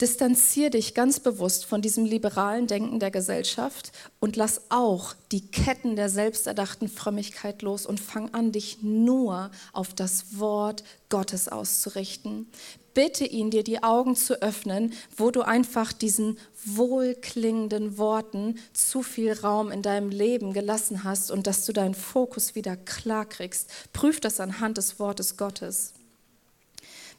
Distanzier 0.00 0.70
dich 0.70 0.94
ganz 0.94 1.20
bewusst 1.20 1.66
von 1.66 1.82
diesem 1.82 2.06
liberalen 2.06 2.66
Denken 2.66 3.00
der 3.00 3.10
Gesellschaft 3.10 3.92
und 4.18 4.34
lass 4.34 4.62
auch 4.70 5.14
die 5.30 5.46
Ketten 5.46 5.94
der 5.94 6.08
selbsterdachten 6.08 6.88
Frömmigkeit 6.88 7.60
los 7.60 7.84
und 7.84 8.00
fang 8.00 8.32
an, 8.32 8.50
dich 8.50 8.82
nur 8.82 9.50
auf 9.74 9.92
das 9.92 10.38
Wort 10.38 10.82
Gottes 11.10 11.48
auszurichten. 11.48 12.48
Bitte 12.94 13.24
ihn, 13.24 13.50
dir 13.50 13.62
die 13.62 13.82
Augen 13.82 14.16
zu 14.16 14.42
öffnen, 14.42 14.92
wo 15.16 15.30
du 15.30 15.42
einfach 15.42 15.92
diesen 15.92 16.38
wohlklingenden 16.64 17.98
Worten 17.98 18.58
zu 18.72 19.02
viel 19.02 19.32
Raum 19.32 19.70
in 19.70 19.82
deinem 19.82 20.10
Leben 20.10 20.52
gelassen 20.52 21.04
hast 21.04 21.30
und 21.30 21.46
dass 21.46 21.64
du 21.66 21.72
deinen 21.72 21.94
Fokus 21.94 22.54
wieder 22.54 22.76
klar 22.76 23.26
kriegst. 23.26 23.70
Prüf 23.92 24.20
das 24.20 24.40
anhand 24.40 24.78
des 24.78 24.98
Wortes 24.98 25.36
Gottes. 25.36 25.94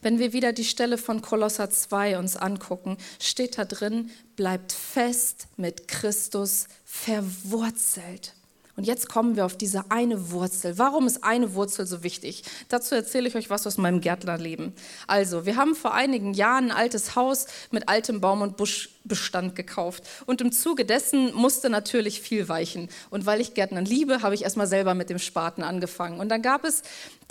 Wenn 0.02 0.18
wir 0.18 0.32
wieder 0.32 0.52
die 0.52 0.64
Stelle 0.64 0.98
von 0.98 1.22
Kolosser 1.22 1.70
2 1.70 2.18
uns 2.18 2.36
angucken, 2.36 2.98
steht 3.20 3.56
da 3.56 3.64
drin, 3.64 4.10
bleibt 4.34 4.72
fest 4.72 5.46
mit 5.56 5.86
Christus 5.86 6.66
verwurzelt. 6.84 8.34
Und 8.76 8.86
jetzt 8.86 9.08
kommen 9.08 9.36
wir 9.36 9.44
auf 9.44 9.56
diese 9.56 9.90
eine 9.90 10.30
Wurzel. 10.30 10.78
Warum 10.78 11.06
ist 11.06 11.22
eine 11.24 11.54
Wurzel 11.54 11.86
so 11.86 12.02
wichtig? 12.02 12.42
Dazu 12.68 12.94
erzähle 12.94 13.28
ich 13.28 13.36
euch 13.36 13.50
was 13.50 13.66
aus 13.66 13.76
meinem 13.76 14.00
Gärtnerleben. 14.00 14.72
Also, 15.06 15.44
wir 15.44 15.56
haben 15.56 15.74
vor 15.74 15.92
einigen 15.92 16.32
Jahren 16.32 16.70
ein 16.70 16.76
altes 16.76 17.14
Haus 17.14 17.46
mit 17.70 17.88
altem 17.88 18.20
Baum 18.20 18.40
und 18.40 18.56
Busch 18.56 18.88
Bestand 19.04 19.56
gekauft. 19.56 20.04
Und 20.26 20.40
im 20.40 20.52
Zuge 20.52 20.84
dessen 20.84 21.34
musste 21.34 21.68
natürlich 21.70 22.20
viel 22.20 22.48
weichen. 22.48 22.88
Und 23.10 23.26
weil 23.26 23.40
ich 23.40 23.54
Gärtnern 23.54 23.84
liebe, 23.84 24.22
habe 24.22 24.34
ich 24.34 24.42
erstmal 24.42 24.66
selber 24.66 24.94
mit 24.94 25.10
dem 25.10 25.18
Spaten 25.18 25.62
angefangen. 25.62 26.20
Und 26.20 26.28
dann 26.28 26.40
gab 26.40 26.64
es 26.64 26.82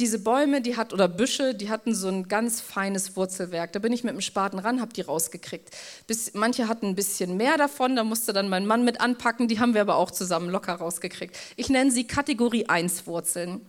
diese 0.01 0.17
Bäume, 0.17 0.62
die 0.62 0.75
hat 0.75 0.93
oder 0.93 1.08
Büsche, 1.08 1.53
die 1.53 1.70
hatten 1.70 1.93
so 1.93 2.08
ein 2.08 2.27
ganz 2.27 2.60
feines 2.60 3.15
Wurzelwerk. 3.15 3.72
Da 3.72 3.79
bin 3.79 3.93
ich 3.93 4.03
mit 4.03 4.13
dem 4.13 4.22
Spaten 4.22 4.58
ran, 4.58 4.81
habe 4.81 4.91
die 4.93 5.01
rausgekriegt. 5.01 5.70
Bis, 6.08 6.34
manche 6.34 6.67
hatten 6.67 6.88
ein 6.88 6.96
bisschen 6.96 7.38
mehr 7.38 7.55
davon, 7.55 7.96
da 7.96 8.03
musste 8.03 8.34
dann 8.34 8.50
mein 8.50 8.65
Mann 8.65 8.84
mit 8.84 9.00
anpacken. 9.00 9.48
Die 9.48 9.60
haben 9.60 9.75
wir 9.75 9.81
aber 9.81 9.96
auch 9.96 10.10
zusammen 10.10 10.50
locker 10.50 10.74
rausgekriegt. 10.74 11.38
Ich 11.55 11.70
nenne 11.70 11.91
sie 11.91 12.05
Kategorie 12.05 12.65
1 12.65 13.05
Wurzeln. 13.05 13.62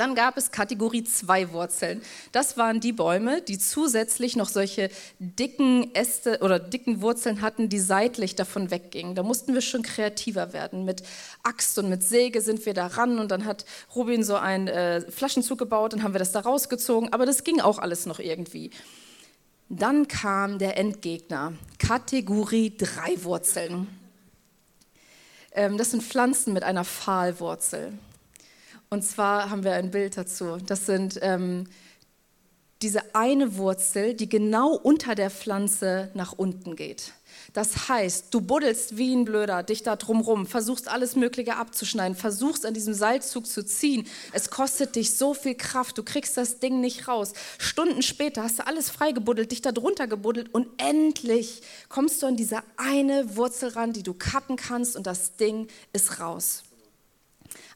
Dann 0.00 0.14
gab 0.14 0.38
es 0.38 0.50
Kategorie 0.50 1.04
2 1.04 1.52
Wurzeln. 1.52 2.00
Das 2.32 2.56
waren 2.56 2.80
die 2.80 2.94
Bäume, 2.94 3.42
die 3.42 3.58
zusätzlich 3.58 4.34
noch 4.34 4.48
solche 4.48 4.88
dicken 5.18 5.94
Äste 5.94 6.38
oder 6.40 6.58
dicken 6.58 7.02
Wurzeln 7.02 7.42
hatten, 7.42 7.68
die 7.68 7.80
seitlich 7.80 8.34
davon 8.34 8.70
weggingen. 8.70 9.14
Da 9.14 9.22
mussten 9.22 9.52
wir 9.52 9.60
schon 9.60 9.82
kreativer 9.82 10.54
werden. 10.54 10.86
Mit 10.86 11.02
Axt 11.42 11.78
und 11.78 11.90
mit 11.90 12.02
Säge 12.02 12.40
sind 12.40 12.64
wir 12.64 12.72
da 12.72 12.86
ran 12.86 13.18
und 13.18 13.30
dann 13.30 13.44
hat 13.44 13.66
Robin 13.94 14.24
so 14.24 14.36
einen 14.36 14.68
äh, 14.68 15.02
Flaschenzug 15.02 15.58
gebaut 15.58 15.92
und 15.92 16.02
haben 16.02 16.14
wir 16.14 16.18
das 16.18 16.32
da 16.32 16.40
rausgezogen. 16.40 17.12
Aber 17.12 17.26
das 17.26 17.44
ging 17.44 17.60
auch 17.60 17.78
alles 17.78 18.06
noch 18.06 18.20
irgendwie. 18.20 18.70
Dann 19.68 20.08
kam 20.08 20.58
der 20.58 20.78
Endgegner, 20.78 21.52
Kategorie 21.78 22.74
3 22.74 23.22
Wurzeln. 23.24 23.86
Ähm, 25.52 25.76
das 25.76 25.90
sind 25.90 26.02
Pflanzen 26.02 26.54
mit 26.54 26.62
einer 26.62 26.86
Pfahlwurzel. 26.86 27.92
Und 28.92 29.02
zwar 29.02 29.50
haben 29.50 29.62
wir 29.62 29.74
ein 29.74 29.92
Bild 29.92 30.16
dazu. 30.16 30.58
Das 30.66 30.84
sind 30.84 31.16
ähm, 31.22 31.68
diese 32.82 33.14
eine 33.14 33.56
Wurzel, 33.56 34.14
die 34.14 34.28
genau 34.28 34.74
unter 34.74 35.14
der 35.14 35.30
Pflanze 35.30 36.10
nach 36.14 36.32
unten 36.32 36.74
geht. 36.74 37.12
Das 37.52 37.88
heißt, 37.88 38.34
du 38.34 38.40
buddelst 38.40 38.96
wie 38.96 39.14
ein 39.14 39.24
Blöder 39.24 39.62
dich 39.62 39.84
da 39.84 39.94
drumrum, 39.94 40.44
versuchst 40.44 40.88
alles 40.88 41.14
Mögliche 41.14 41.56
abzuschneiden, 41.56 42.16
versuchst 42.16 42.66
an 42.66 42.74
diesem 42.74 42.94
Seilzug 42.94 43.46
zu 43.46 43.64
ziehen. 43.64 44.08
Es 44.32 44.50
kostet 44.50 44.96
dich 44.96 45.14
so 45.14 45.34
viel 45.34 45.54
Kraft, 45.54 45.96
du 45.96 46.02
kriegst 46.02 46.36
das 46.36 46.58
Ding 46.58 46.80
nicht 46.80 47.06
raus. 47.06 47.32
Stunden 47.58 48.02
später 48.02 48.42
hast 48.42 48.58
du 48.58 48.66
alles 48.66 48.90
freigebuddelt, 48.90 49.52
dich 49.52 49.62
da 49.62 49.70
drunter 49.70 50.08
gebuddelt 50.08 50.52
und 50.52 50.66
endlich 50.78 51.62
kommst 51.88 52.22
du 52.22 52.26
an 52.26 52.36
diese 52.36 52.58
eine 52.76 53.36
Wurzel 53.36 53.70
ran, 53.70 53.92
die 53.92 54.02
du 54.02 54.14
cutten 54.14 54.56
kannst 54.56 54.96
und 54.96 55.06
das 55.06 55.36
Ding 55.36 55.68
ist 55.92 56.18
raus. 56.18 56.64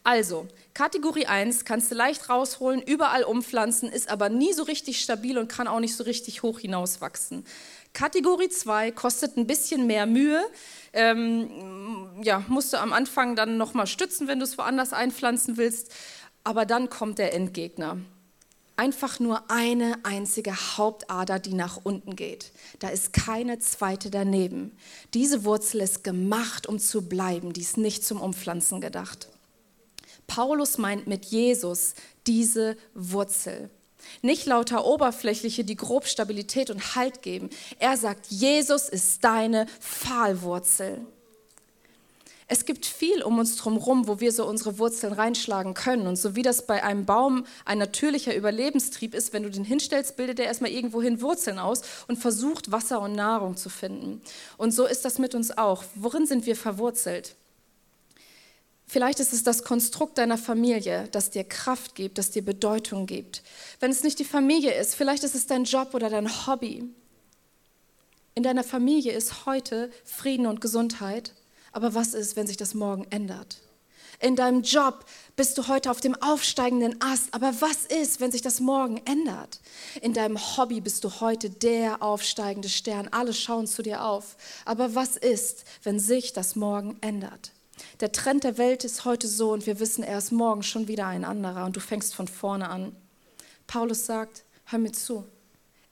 Also, 0.04 0.46
Kategorie 0.74 1.24
1 1.24 1.64
kannst 1.64 1.90
du 1.90 1.94
leicht 1.94 2.28
rausholen, 2.28 2.82
überall 2.82 3.24
umpflanzen, 3.24 3.90
ist 3.90 4.10
aber 4.10 4.28
nie 4.28 4.52
so 4.52 4.62
richtig 4.62 5.00
stabil 5.00 5.38
und 5.38 5.48
kann 5.48 5.66
auch 5.66 5.80
nicht 5.80 5.96
so 5.96 6.04
richtig 6.04 6.42
hoch 6.42 6.58
hinauswachsen. 6.58 7.46
Kategorie 7.94 8.50
2 8.50 8.90
kostet 8.90 9.38
ein 9.38 9.46
bisschen 9.46 9.86
mehr 9.86 10.04
Mühe. 10.04 10.44
Ähm, 10.92 12.10
ja, 12.22 12.44
musst 12.48 12.74
du 12.74 12.80
am 12.80 12.92
Anfang 12.92 13.34
dann 13.34 13.56
nochmal 13.56 13.86
stützen, 13.86 14.28
wenn 14.28 14.40
du 14.40 14.44
es 14.44 14.58
woanders 14.58 14.92
einpflanzen 14.92 15.56
willst. 15.56 15.90
Aber 16.42 16.66
dann 16.66 16.90
kommt 16.90 17.18
der 17.18 17.32
Endgegner. 17.32 17.96
Einfach 18.76 19.20
nur 19.20 19.50
eine 19.50 20.00
einzige 20.02 20.52
Hauptader, 20.76 21.38
die 21.38 21.54
nach 21.54 21.78
unten 21.82 22.14
geht. 22.14 22.52
Da 22.80 22.88
ist 22.88 23.14
keine 23.14 23.58
zweite 23.60 24.10
daneben. 24.10 24.76
Diese 25.14 25.44
Wurzel 25.44 25.80
ist 25.80 26.04
gemacht, 26.04 26.66
um 26.66 26.78
zu 26.78 27.08
bleiben. 27.08 27.54
Die 27.54 27.62
ist 27.62 27.78
nicht 27.78 28.04
zum 28.04 28.20
Umpflanzen 28.20 28.82
gedacht. 28.82 29.28
Paulus 30.26 30.78
meint 30.78 31.06
mit 31.06 31.26
Jesus 31.26 31.94
diese 32.26 32.76
Wurzel. 32.94 33.70
Nicht 34.22 34.46
lauter 34.46 34.84
Oberflächliche, 34.84 35.64
die 35.64 35.76
grob 35.76 36.06
Stabilität 36.06 36.70
und 36.70 36.94
Halt 36.94 37.22
geben. 37.22 37.50
Er 37.78 37.96
sagt, 37.96 38.26
Jesus 38.28 38.88
ist 38.88 39.24
deine 39.24 39.66
Pfahlwurzel. 39.80 41.06
Es 42.46 42.66
gibt 42.66 42.84
viel 42.84 43.22
um 43.22 43.38
uns 43.38 43.64
herum, 43.64 44.06
wo 44.06 44.20
wir 44.20 44.30
so 44.30 44.46
unsere 44.46 44.78
Wurzeln 44.78 45.14
reinschlagen 45.14 45.72
können. 45.72 46.06
Und 46.06 46.16
so 46.16 46.36
wie 46.36 46.42
das 46.42 46.66
bei 46.66 46.82
einem 46.82 47.06
Baum 47.06 47.46
ein 47.64 47.78
natürlicher 47.78 48.34
Überlebenstrieb 48.34 49.14
ist, 49.14 49.32
wenn 49.32 49.44
du 49.44 49.50
den 49.50 49.64
hinstellst, 49.64 50.16
bildet 50.16 50.38
er 50.38 50.46
erstmal 50.46 50.70
irgendwohin 50.70 51.22
Wurzeln 51.22 51.58
aus 51.58 51.82
und 52.06 52.16
versucht, 52.16 52.70
Wasser 52.70 53.00
und 53.00 53.14
Nahrung 53.14 53.56
zu 53.56 53.70
finden. 53.70 54.20
Und 54.58 54.72
so 54.72 54.84
ist 54.84 55.06
das 55.06 55.18
mit 55.18 55.34
uns 55.34 55.56
auch. 55.56 55.84
Worin 55.94 56.26
sind 56.26 56.44
wir 56.44 56.54
verwurzelt? 56.54 57.34
Vielleicht 58.86 59.18
ist 59.18 59.32
es 59.32 59.42
das 59.42 59.64
Konstrukt 59.64 60.18
deiner 60.18 60.38
Familie, 60.38 61.08
das 61.10 61.30
dir 61.30 61.44
Kraft 61.44 61.94
gibt, 61.94 62.18
das 62.18 62.30
dir 62.30 62.44
Bedeutung 62.44 63.06
gibt. 63.06 63.42
Wenn 63.80 63.90
es 63.90 64.02
nicht 64.02 64.18
die 64.18 64.24
Familie 64.24 64.74
ist, 64.74 64.94
vielleicht 64.94 65.24
ist 65.24 65.34
es 65.34 65.46
dein 65.46 65.64
Job 65.64 65.94
oder 65.94 66.10
dein 66.10 66.46
Hobby. 66.46 66.84
In 68.34 68.42
deiner 68.42 68.64
Familie 68.64 69.12
ist 69.12 69.46
heute 69.46 69.90
Frieden 70.04 70.46
und 70.46 70.60
Gesundheit, 70.60 71.32
aber 71.72 71.94
was 71.94 72.14
ist, 72.14 72.36
wenn 72.36 72.46
sich 72.46 72.56
das 72.56 72.74
morgen 72.74 73.06
ändert? 73.10 73.58
In 74.20 74.36
deinem 74.36 74.62
Job 74.62 75.04
bist 75.34 75.58
du 75.58 75.66
heute 75.66 75.90
auf 75.90 76.00
dem 76.00 76.14
aufsteigenden 76.22 77.00
Ast, 77.00 77.32
aber 77.32 77.60
was 77.60 77.84
ist, 77.84 78.20
wenn 78.20 78.30
sich 78.30 78.42
das 78.42 78.60
morgen 78.60 79.00
ändert? 79.06 79.60
In 80.00 80.14
deinem 80.14 80.38
Hobby 80.38 80.80
bist 80.80 81.04
du 81.04 81.20
heute 81.20 81.50
der 81.50 82.02
aufsteigende 82.02 82.68
Stern, 82.68 83.08
alle 83.08 83.32
schauen 83.32 83.66
zu 83.66 83.82
dir 83.82 84.04
auf, 84.04 84.36
aber 84.64 84.94
was 84.94 85.16
ist, 85.16 85.64
wenn 85.82 85.98
sich 85.98 86.32
das 86.32 86.54
morgen 86.54 86.96
ändert? 87.00 87.53
Der 88.00 88.12
Trend 88.12 88.44
der 88.44 88.58
Welt 88.58 88.84
ist 88.84 89.04
heute 89.04 89.28
so 89.28 89.52
und 89.52 89.66
wir 89.66 89.80
wissen, 89.80 90.04
er 90.04 90.18
ist 90.18 90.32
morgen 90.32 90.62
schon 90.62 90.88
wieder 90.88 91.06
ein 91.06 91.24
anderer 91.24 91.64
und 91.64 91.76
du 91.76 91.80
fängst 91.80 92.14
von 92.14 92.28
vorne 92.28 92.68
an. 92.68 92.94
Paulus 93.66 94.06
sagt, 94.06 94.44
hör 94.66 94.78
mir 94.78 94.92
zu. 94.92 95.24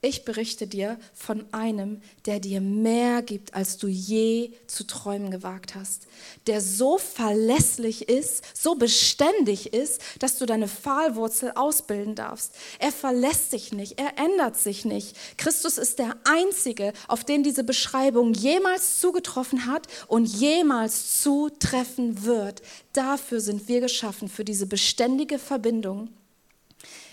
Ich 0.05 0.25
berichte 0.25 0.67
dir 0.67 0.99
von 1.15 1.47
einem, 1.53 2.03
der 2.27 2.41
dir 2.41 2.61
mehr 2.61 3.23
gibt, 3.23 3.55
als 3.55 3.79
du 3.79 3.87
je 3.87 4.51
zu 4.67 4.83
träumen 4.83 5.31
gewagt 5.31 5.77
hast. 5.77 6.09
Der 6.49 6.61
so 6.61 6.99
verlässlich 6.99 8.09
ist, 8.09 8.43
so 8.53 8.75
beständig 8.75 9.73
ist, 9.73 10.03
dass 10.19 10.39
du 10.39 10.45
deine 10.45 10.67
Pfahlwurzel 10.67 11.53
ausbilden 11.53 12.17
darfst. 12.17 12.53
Er 12.81 12.91
verlässt 12.91 13.53
sich 13.53 13.71
nicht, 13.71 14.01
er 14.01 14.19
ändert 14.19 14.57
sich 14.57 14.85
nicht. 14.85 15.17
Christus 15.39 15.79
ist 15.79 16.01
der 16.01 16.17
Einzige, 16.25 16.95
auf 17.07 17.23
den 17.23 17.45
diese 17.45 17.63
Beschreibung 17.63 18.35
jemals 18.35 18.99
zugetroffen 18.99 19.67
hat 19.67 19.87
und 20.09 20.27
jemals 20.27 21.23
zutreffen 21.23 22.25
wird. 22.25 22.61
Dafür 22.93 23.41
sind 23.41 23.69
wir 23.69 23.81
geschaffen, 23.81 24.29
für 24.29 24.45
diese 24.45 24.67
beständige 24.67 25.39
Verbindung 25.39 26.09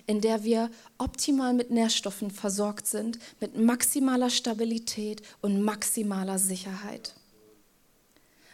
in 0.09 0.21
der 0.21 0.43
wir 0.43 0.71
optimal 0.97 1.53
mit 1.53 1.69
Nährstoffen 1.69 2.31
versorgt 2.31 2.87
sind, 2.87 3.19
mit 3.39 3.59
maximaler 3.59 4.31
Stabilität 4.31 5.21
und 5.39 5.61
maximaler 5.61 6.39
Sicherheit. 6.39 7.13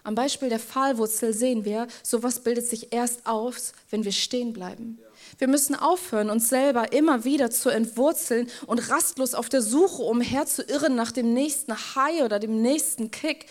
Am 0.03 0.15
Beispiel 0.15 0.50
der 0.50 0.59
Pfahlwurzel 0.59 1.33
sehen 1.33 1.63
wir, 1.63 1.88
sowas 2.03 2.43
bildet 2.43 2.67
sich 2.67 2.91
erst 2.91 3.25
aus, 3.25 3.71
wenn 3.89 4.03
wir 4.03 4.12
stehen 4.12 4.51
bleiben. 4.51 5.00
Wir 5.38 5.47
müssen 5.47 5.75
aufhören, 5.75 6.29
uns 6.29 6.50
selber 6.50 6.91
immer 6.91 7.24
wieder 7.24 7.50
zu 7.50 7.69
entwurzeln 7.69 8.50
und 8.67 8.89
rastlos 8.89 9.33
auf 9.33 9.47
der 9.47 9.62
Suche 9.62 10.01
umherzuirren 10.01 10.93
nach 10.93 11.13
dem 11.13 11.33
nächsten 11.33 11.74
High 11.74 12.24
oder 12.24 12.38
dem 12.38 12.62
nächsten 12.62 13.12
Kick. 13.12 13.45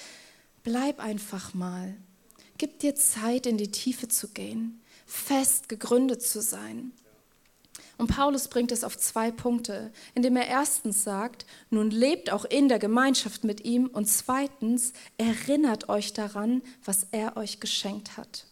Bleib 0.63 1.01
einfach 1.01 1.55
mal. 1.55 1.95
Gib 2.59 2.81
dir 2.81 2.95
Zeit, 2.97 3.47
in 3.47 3.57
die 3.57 3.71
Tiefe 3.71 4.09
zu 4.09 4.29
gehen, 4.29 4.83
fest 5.07 5.71
gegründet 5.71 6.21
zu 6.21 6.43
sein. 6.43 6.93
Und 7.97 8.09
Paulus 8.09 8.49
bringt 8.49 8.73
es 8.73 8.83
auf 8.83 8.99
zwei 8.99 9.31
Punkte, 9.31 9.93
indem 10.15 10.37
er 10.37 10.49
erstens 10.49 11.05
sagt, 11.05 11.47
nun 11.71 11.91
lebt 11.91 12.31
auch 12.31 12.45
in 12.45 12.69
der 12.69 12.79
Gemeinschaft 12.79 13.45
mit 13.45 13.65
ihm 13.65 13.87
und 13.87 14.07
zweitens 14.07 14.93
erinnert 15.17 15.89
euch 15.89 16.13
daran, 16.13 16.63
was 16.85 17.07
er 17.13 17.37
euch 17.37 17.61
geschenkt 17.61 18.17
hat. 18.17 18.47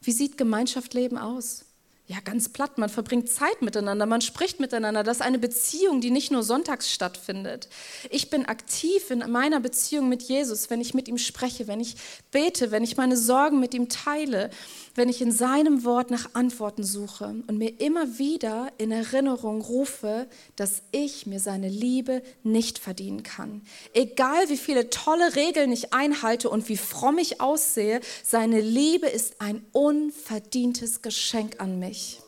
Wie 0.00 0.12
sieht 0.12 0.38
Gemeinschaftsleben 0.38 1.18
aus? 1.18 1.66
Ja, 2.12 2.18
ganz 2.22 2.50
platt, 2.50 2.76
man 2.76 2.90
verbringt 2.90 3.30
Zeit 3.30 3.62
miteinander, 3.62 4.04
man 4.04 4.20
spricht 4.20 4.60
miteinander. 4.60 5.02
Das 5.02 5.16
ist 5.16 5.22
eine 5.22 5.38
Beziehung, 5.38 6.02
die 6.02 6.10
nicht 6.10 6.30
nur 6.30 6.42
sonntags 6.42 6.92
stattfindet. 6.92 7.70
Ich 8.10 8.28
bin 8.28 8.44
aktiv 8.44 9.10
in 9.10 9.20
meiner 9.30 9.60
Beziehung 9.60 10.10
mit 10.10 10.20
Jesus, 10.20 10.68
wenn 10.68 10.82
ich 10.82 10.92
mit 10.92 11.08
ihm 11.08 11.16
spreche, 11.16 11.68
wenn 11.68 11.80
ich 11.80 11.96
bete, 12.30 12.70
wenn 12.70 12.84
ich 12.84 12.98
meine 12.98 13.16
Sorgen 13.16 13.60
mit 13.60 13.72
ihm 13.72 13.88
teile, 13.88 14.50
wenn 14.94 15.08
ich 15.08 15.22
in 15.22 15.32
seinem 15.32 15.84
Wort 15.84 16.10
nach 16.10 16.34
Antworten 16.34 16.84
suche 16.84 17.34
und 17.46 17.56
mir 17.56 17.80
immer 17.80 18.18
wieder 18.18 18.70
in 18.76 18.92
Erinnerung 18.92 19.62
rufe, 19.62 20.28
dass 20.54 20.82
ich 20.90 21.24
mir 21.24 21.40
seine 21.40 21.70
Liebe 21.70 22.20
nicht 22.42 22.78
verdienen 22.78 23.22
kann. 23.22 23.62
Egal 23.94 24.50
wie 24.50 24.58
viele 24.58 24.90
tolle 24.90 25.34
Regeln 25.34 25.72
ich 25.72 25.94
einhalte 25.94 26.50
und 26.50 26.68
wie 26.68 26.76
fromm 26.76 27.16
ich 27.16 27.40
aussehe, 27.40 28.02
seine 28.22 28.60
Liebe 28.60 29.06
ist 29.06 29.40
ein 29.40 29.64
unverdientes 29.72 31.00
Geschenk 31.00 31.58
an 31.58 31.78
mich 31.78 32.01
mich. 32.02 32.20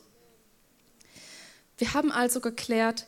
Wir 1.77 1.93
haben 1.93 2.11
also 2.11 2.39
geklärt, 2.39 3.05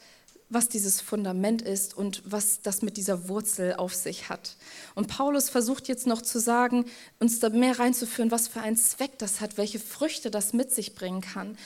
was 0.49 0.69
dieses 0.69 1.01
Fundament 1.01 1.61
ist 1.61 1.95
und 1.95 2.21
was 2.25 2.61
das 2.61 2.81
mit 2.81 2.95
dieser 2.97 3.27
Wurzel 3.27 3.75
auf 3.75 3.93
sich 3.93 4.29
hat. 4.29 4.55
Und 4.95 5.07
Paulus 5.07 5.49
versucht 5.49 5.87
jetzt 5.87 6.07
noch 6.07 6.21
zu 6.21 6.39
sagen, 6.39 6.85
uns 7.19 7.39
da 7.39 7.49
mehr 7.49 7.79
reinzuführen, 7.79 8.31
was 8.31 8.47
für 8.47 8.61
einen 8.61 8.77
Zweck 8.77 9.17
das 9.17 9.41
hat, 9.41 9.57
welche 9.57 9.79
Früchte 9.79 10.31
das 10.31 10.53
mit 10.53 10.71
sich 10.71 10.95
bringen 10.95 11.21
kann. 11.21 11.57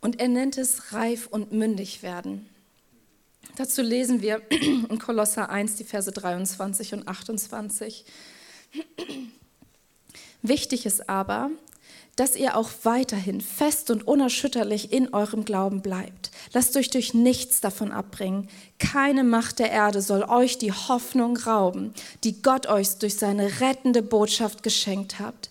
Und 0.00 0.20
er 0.20 0.28
nennt 0.28 0.58
es 0.58 0.92
reif 0.92 1.28
und 1.28 1.52
mündig 1.52 2.02
werden. 2.02 2.48
Dazu 3.56 3.82
lesen 3.82 4.20
wir 4.20 4.42
in 4.50 4.98
Kolosser 4.98 5.48
1 5.48 5.76
die 5.76 5.84
Verse 5.84 6.10
23 6.10 6.94
und 6.94 7.06
28. 7.06 8.04
Wichtig 10.42 10.86
ist 10.86 11.08
aber, 11.08 11.50
dass 12.16 12.36
ihr 12.36 12.56
auch 12.56 12.70
weiterhin 12.84 13.40
fest 13.40 13.90
und 13.90 14.06
unerschütterlich 14.06 14.92
in 14.92 15.12
eurem 15.12 15.44
Glauben 15.44 15.82
bleibt. 15.82 16.30
Lasst 16.52 16.76
euch 16.76 16.90
durch 16.90 17.14
nichts 17.14 17.60
davon 17.60 17.92
abbringen. 17.92 18.48
Keine 18.78 19.24
Macht 19.24 19.58
der 19.58 19.70
Erde 19.70 20.00
soll 20.00 20.22
euch 20.22 20.58
die 20.58 20.72
Hoffnung 20.72 21.36
rauben, 21.36 21.92
die 22.22 22.42
Gott 22.42 22.66
euch 22.66 22.98
durch 22.98 23.16
seine 23.16 23.60
rettende 23.60 24.02
Botschaft 24.02 24.62
geschenkt 24.62 25.18
hat. 25.18 25.50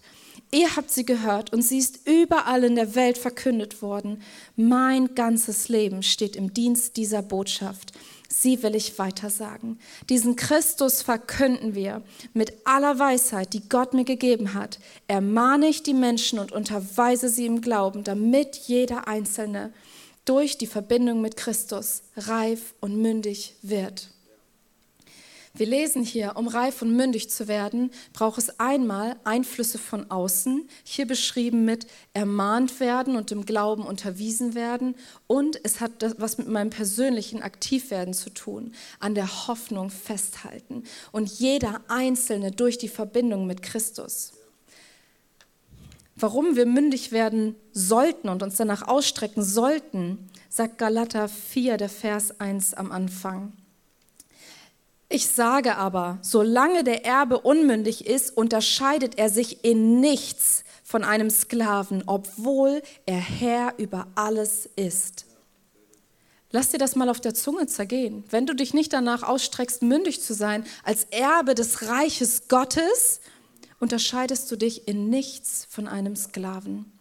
Ihr 0.53 0.75
habt 0.75 0.91
sie 0.91 1.03
gehört 1.03 1.51
und 1.51 1.63
sie 1.63 1.79
ist 1.79 2.07
überall 2.07 2.63
in 2.63 2.75
der 2.75 2.93
Welt 2.93 3.17
verkündet 3.17 3.81
worden. 3.81 4.21
Mein 4.55 5.15
ganzes 5.15 5.67
Leben 5.67 6.03
steht 6.03 6.35
im 6.35 6.53
Dienst 6.53 6.95
dieser 6.95 7.23
Botschaft. 7.23 7.91
Sie 8.35 8.63
will 8.63 8.73
ich 8.73 8.97
weitersagen. 8.97 9.79
Diesen 10.09 10.35
Christus 10.35 11.03
verkünden 11.03 11.75
wir 11.75 12.01
mit 12.33 12.51
aller 12.65 12.97
Weisheit, 12.97 13.53
die 13.53 13.69
Gott 13.69 13.93
mir 13.93 14.05
gegeben 14.05 14.55
hat. 14.55 14.79
Ermahne 15.07 15.67
ich 15.67 15.83
die 15.83 15.93
Menschen 15.93 16.39
und 16.39 16.51
unterweise 16.51 17.29
sie 17.29 17.45
im 17.45 17.61
Glauben, 17.61 18.03
damit 18.03 18.55
jeder 18.55 19.07
Einzelne 19.07 19.71
durch 20.25 20.57
die 20.57 20.65
Verbindung 20.65 21.21
mit 21.21 21.37
Christus 21.37 22.01
reif 22.17 22.73
und 22.81 22.99
mündig 22.99 23.55
wird. 23.61 24.09
Wir 25.55 25.67
lesen 25.67 26.01
hier, 26.03 26.33
um 26.35 26.47
reif 26.47 26.81
und 26.81 26.95
mündig 26.95 27.29
zu 27.29 27.47
werden, 27.47 27.91
braucht 28.11 28.39
es 28.39 28.59
einmal 28.59 29.17
Einflüsse 29.23 29.77
von 29.77 30.09
außen, 30.09 30.67
hier 30.83 31.05
beschrieben 31.05 31.63
mit 31.63 31.85
ermahnt 32.15 32.79
werden 32.79 33.15
und 33.15 33.31
im 33.31 33.45
Glauben 33.45 33.85
unterwiesen 33.85 34.55
werden. 34.55 34.95
Und 35.27 35.63
es 35.63 35.79
hat 35.79 35.91
was 36.17 36.39
mit 36.39 36.47
meinem 36.47 36.71
persönlichen 36.71 37.43
Aktivwerden 37.43 38.15
zu 38.15 38.31
tun, 38.31 38.73
an 38.99 39.13
der 39.13 39.47
Hoffnung 39.47 39.91
festhalten. 39.91 40.85
Und 41.11 41.29
jeder 41.29 41.81
Einzelne 41.87 42.49
durch 42.49 42.79
die 42.79 42.89
Verbindung 42.89 43.45
mit 43.45 43.61
Christus. 43.61 44.33
Warum 46.15 46.55
wir 46.55 46.65
mündig 46.65 47.11
werden 47.11 47.55
sollten 47.73 48.29
und 48.29 48.41
uns 48.41 48.55
danach 48.55 48.87
ausstrecken 48.87 49.43
sollten, 49.43 50.17
sagt 50.49 50.79
Galater 50.79 51.29
4, 51.29 51.77
der 51.77 51.89
Vers 51.89 52.39
1 52.39 52.73
am 52.73 52.91
Anfang. 52.91 53.53
Ich 55.13 55.27
sage 55.27 55.75
aber, 55.77 56.17
solange 56.23 56.83
der 56.83 57.05
Erbe 57.05 57.39
unmündig 57.39 58.07
ist, 58.07 58.35
unterscheidet 58.35 59.19
er 59.19 59.29
sich 59.29 59.63
in 59.63 59.99
nichts 59.99 60.63
von 60.83 61.03
einem 61.03 61.29
Sklaven, 61.29 62.01
obwohl 62.07 62.81
er 63.05 63.19
Herr 63.19 63.75
über 63.77 64.07
alles 64.15 64.67
ist. 64.75 65.27
Lass 66.49 66.71
dir 66.71 66.79
das 66.79 66.95
mal 66.95 67.09
auf 67.09 67.21
der 67.21 67.35
Zunge 67.35 67.67
zergehen. 67.67 68.23
Wenn 68.31 68.47
du 68.47 68.55
dich 68.55 68.73
nicht 68.73 68.91
danach 68.91 69.21
ausstreckst, 69.21 69.83
mündig 69.83 70.19
zu 70.19 70.33
sein, 70.33 70.65
als 70.83 71.03
Erbe 71.11 71.53
des 71.53 71.87
Reiches 71.87 72.47
Gottes, 72.47 73.21
unterscheidest 73.79 74.49
du 74.49 74.55
dich 74.55 74.87
in 74.87 75.11
nichts 75.11 75.67
von 75.69 75.87
einem 75.87 76.15
Sklaven. 76.15 76.91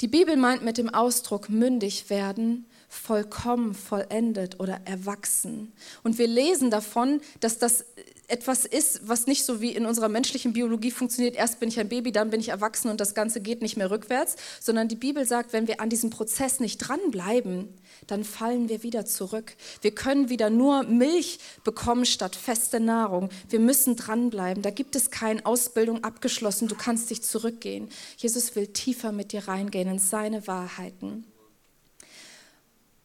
Die 0.00 0.08
Bibel 0.08 0.38
meint 0.38 0.64
mit 0.64 0.78
dem 0.78 0.88
Ausdruck 0.88 1.50
mündig 1.50 2.08
werden, 2.08 2.64
vollkommen, 2.88 3.74
vollendet 3.74 4.58
oder 4.60 4.80
erwachsen. 4.84 5.72
Und 6.02 6.18
wir 6.18 6.26
lesen 6.26 6.70
davon, 6.70 7.20
dass 7.40 7.58
das 7.58 7.84
etwas 8.28 8.66
ist, 8.66 9.08
was 9.08 9.26
nicht 9.26 9.44
so 9.44 9.62
wie 9.62 9.72
in 9.72 9.86
unserer 9.86 10.08
menschlichen 10.08 10.52
Biologie 10.52 10.90
funktioniert, 10.90 11.34
erst 11.34 11.60
bin 11.60 11.70
ich 11.70 11.80
ein 11.80 11.88
Baby, 11.88 12.12
dann 12.12 12.28
bin 12.28 12.40
ich 12.40 12.50
erwachsen 12.50 12.90
und 12.90 13.00
das 13.00 13.14
Ganze 13.14 13.40
geht 13.40 13.62
nicht 13.62 13.78
mehr 13.78 13.90
rückwärts, 13.90 14.36
sondern 14.60 14.86
die 14.86 14.96
Bibel 14.96 15.26
sagt, 15.26 15.54
wenn 15.54 15.66
wir 15.66 15.80
an 15.80 15.88
diesem 15.88 16.10
Prozess 16.10 16.60
nicht 16.60 16.76
dranbleiben, 16.78 17.68
dann 18.06 18.24
fallen 18.24 18.68
wir 18.68 18.82
wieder 18.82 19.06
zurück. 19.06 19.54
Wir 19.80 19.94
können 19.94 20.28
wieder 20.28 20.50
nur 20.50 20.82
Milch 20.82 21.38
bekommen 21.64 22.04
statt 22.04 22.36
feste 22.36 22.80
Nahrung. 22.80 23.30
Wir 23.48 23.60
müssen 23.60 23.96
dranbleiben. 23.96 24.62
Da 24.62 24.70
gibt 24.70 24.94
es 24.94 25.10
keine 25.10 25.44
Ausbildung 25.46 26.04
abgeschlossen, 26.04 26.68
du 26.68 26.74
kannst 26.74 27.08
dich 27.08 27.22
zurückgehen. 27.22 27.88
Jesus 28.18 28.54
will 28.54 28.66
tiefer 28.68 29.10
mit 29.10 29.32
dir 29.32 29.48
reingehen 29.48 29.88
in 29.88 29.98
seine 29.98 30.46
Wahrheiten. 30.46 31.24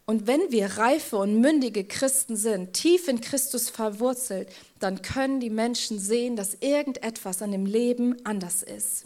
Und 0.05 0.27
wenn 0.27 0.51
wir 0.51 0.77
reife 0.77 1.17
und 1.17 1.39
mündige 1.39 1.85
Christen 1.85 2.35
sind, 2.35 2.73
tief 2.73 3.07
in 3.07 3.21
Christus 3.21 3.69
verwurzelt, 3.69 4.49
dann 4.79 5.01
können 5.01 5.39
die 5.39 5.49
Menschen 5.49 5.97
sehen, 5.97 6.35
dass 6.35 6.57
irgendetwas 6.59 7.41
an 7.41 7.51
dem 7.51 7.65
Leben 7.65 8.17
anders 8.25 8.63
ist. 8.63 9.05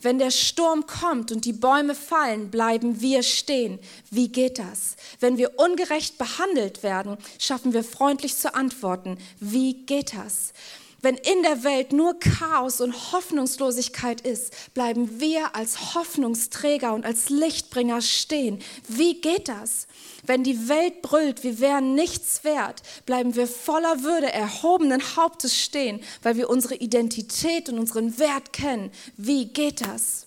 Wenn 0.00 0.18
der 0.18 0.30
Sturm 0.30 0.86
kommt 0.86 1.30
und 1.30 1.44
die 1.44 1.52
Bäume 1.52 1.94
fallen, 1.94 2.50
bleiben 2.50 3.00
wir 3.00 3.22
stehen. 3.22 3.78
Wie 4.10 4.28
geht 4.28 4.58
das? 4.58 4.96
Wenn 5.20 5.38
wir 5.38 5.58
ungerecht 5.58 6.18
behandelt 6.18 6.82
werden, 6.82 7.16
schaffen 7.38 7.72
wir 7.72 7.84
freundlich 7.84 8.36
zu 8.36 8.54
antworten. 8.54 9.18
Wie 9.38 9.74
geht 9.86 10.14
das? 10.14 10.52
Wenn 11.02 11.16
in 11.16 11.42
der 11.42 11.64
Welt 11.64 11.92
nur 11.92 12.16
Chaos 12.20 12.80
und 12.80 13.12
Hoffnungslosigkeit 13.12 14.20
ist, 14.20 14.72
bleiben 14.72 15.20
wir 15.20 15.56
als 15.56 15.96
Hoffnungsträger 15.96 16.94
und 16.94 17.04
als 17.04 17.28
Lichtbringer 17.28 18.00
stehen. 18.00 18.60
Wie 18.86 19.20
geht 19.20 19.48
das? 19.48 19.88
Wenn 20.24 20.44
die 20.44 20.68
Welt 20.68 21.02
brüllt, 21.02 21.42
wir 21.42 21.58
wären 21.58 21.96
nichts 21.96 22.44
wert, 22.44 22.82
bleiben 23.04 23.34
wir 23.34 23.48
voller 23.48 24.04
Würde 24.04 24.32
erhobenen 24.32 25.02
Hauptes 25.16 25.58
stehen, 25.58 26.00
weil 26.22 26.36
wir 26.36 26.48
unsere 26.48 26.76
Identität 26.76 27.68
und 27.68 27.80
unseren 27.80 28.16
Wert 28.20 28.52
kennen. 28.52 28.92
Wie 29.16 29.46
geht 29.46 29.80
das? 29.80 30.26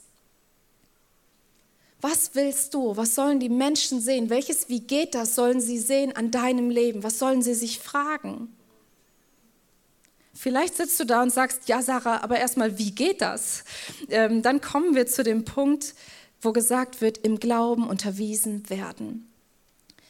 Was 2.01 2.31
willst 2.33 2.73
du? 2.73 2.97
Was 2.97 3.15
sollen 3.15 3.39
die 3.39 3.49
Menschen 3.49 4.01
sehen? 4.01 4.29
Welches 4.29 4.67
Wie 4.67 4.81
geht 4.81 5.15
das 5.15 5.35
sollen 5.35 5.61
sie 5.61 5.79
sehen 5.79 6.13
an 6.13 6.31
deinem 6.31 6.69
Leben? 6.69 7.01
Was 7.01 7.17
sollen 7.17 7.41
sie 7.41 7.53
sich 7.53 7.79
fragen? 7.79 8.54
Vielleicht 10.37 10.75
sitzt 10.75 10.99
du 10.99 11.05
da 11.05 11.23
und 11.23 11.31
sagst, 11.31 11.69
ja 11.69 11.81
Sarah, 11.81 12.21
aber 12.21 12.37
erstmal, 12.37 12.77
wie 12.77 12.91
geht 12.91 13.21
das? 13.21 13.63
Ähm, 14.09 14.41
dann 14.41 14.59
kommen 14.59 14.93
wir 14.93 15.07
zu 15.07 15.23
dem 15.23 15.45
Punkt, 15.45 15.95
wo 16.41 16.51
gesagt 16.51 16.99
wird, 16.99 17.17
im 17.19 17.39
Glauben 17.39 17.87
unterwiesen 17.87 18.69
werden. 18.69 19.31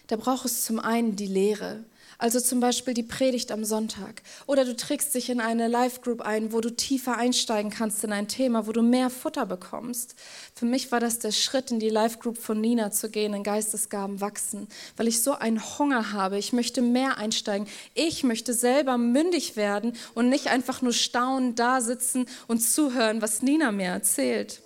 Da 0.07 0.15
braucht 0.15 0.45
es 0.45 0.65
zum 0.65 0.79
einen 0.79 1.15
die 1.15 1.27
Lehre, 1.27 1.83
also 2.17 2.39
zum 2.39 2.60
Beispiel 2.60 2.93
die 2.93 3.04
Predigt 3.04 3.51
am 3.51 3.65
Sonntag. 3.65 4.21
Oder 4.45 4.65
du 4.65 4.75
trägst 4.75 5.13
dich 5.15 5.30
in 5.30 5.39
eine 5.39 5.67
Live-Group 5.67 6.21
ein, 6.21 6.54
wo 6.54 6.62
du 6.62 6.69
tiefer 6.69 7.17
einsteigen 7.17 7.71
kannst 7.71 8.04
in 8.04 8.12
ein 8.12 8.28
Thema, 8.28 8.67
wo 8.67 8.71
du 8.71 8.82
mehr 8.82 9.10
Futter 9.10 9.45
bekommst. 9.45 10.15
Für 10.54 10.65
mich 10.65 10.91
war 10.91 10.99
das 10.99 11.19
der 11.19 11.32
Schritt, 11.32 11.71
in 11.71 11.80
die 11.80 11.89
Live-Group 11.89 12.38
von 12.38 12.62
Nina 12.62 12.91
zu 12.91 13.10
gehen, 13.10 13.34
in 13.34 13.43
Geistesgaben 13.43 14.21
wachsen, 14.21 14.67
weil 14.97 15.08
ich 15.08 15.21
so 15.21 15.34
einen 15.34 15.62
Hunger 15.78 16.13
habe. 16.13 16.38
Ich 16.38 16.54
möchte 16.54 16.82
mehr 16.82 17.17
einsteigen. 17.17 17.67
Ich 17.93 18.23
möchte 18.23 18.54
selber 18.54 18.97
mündig 18.97 19.56
werden 19.56 19.93
und 20.13 20.30
nicht 20.30 20.47
einfach 20.47 20.82
nur 20.82 20.93
staunend 20.93 21.60
da 21.60 21.82
sitzen 21.82 22.25
und 22.47 22.60
zuhören, 22.60 23.21
was 23.21 23.41
Nina 23.41 23.71
mir 23.71 23.89
erzählt. 23.89 24.62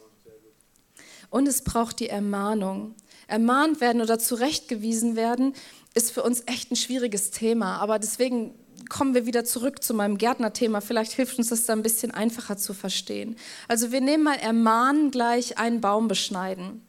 Und 1.30 1.48
es 1.48 1.64
braucht 1.64 2.00
die 2.00 2.10
Ermahnung. 2.10 2.96
Ermahnt 3.28 3.80
werden 3.80 4.02
oder 4.02 4.18
zurechtgewiesen 4.18 5.16
werden, 5.16 5.54
ist 5.94 6.12
für 6.12 6.24
uns 6.24 6.44
echt 6.46 6.72
ein 6.72 6.76
schwieriges 6.76 7.32
Thema. 7.32 7.78
Aber 7.78 8.00
deswegen 8.00 8.54
kommen 8.90 9.14
wir 9.14 9.26
wieder 9.26 9.46
zurück 9.46 9.84
zu 9.84 9.94
meinem 9.94 10.18
Gärtnerthema. 10.18 10.82
Vielleicht 10.82 11.14
hilft 11.14 11.38
uns 11.38 11.50
das 11.50 11.66
da 11.66 11.74
ein 11.74 11.84
bisschen 11.84 12.12
einfacher 12.12 12.58
zu 12.58 12.74
verstehen. 12.74 13.36
Also 13.68 13.92
wir 13.92 14.02
nehmen 14.02 14.24
mal 14.24 14.38
ermahnen 14.38 15.12
gleich 15.12 15.58
einen 15.58 15.82
Baum 15.82 16.08
beschneiden. 16.08 16.82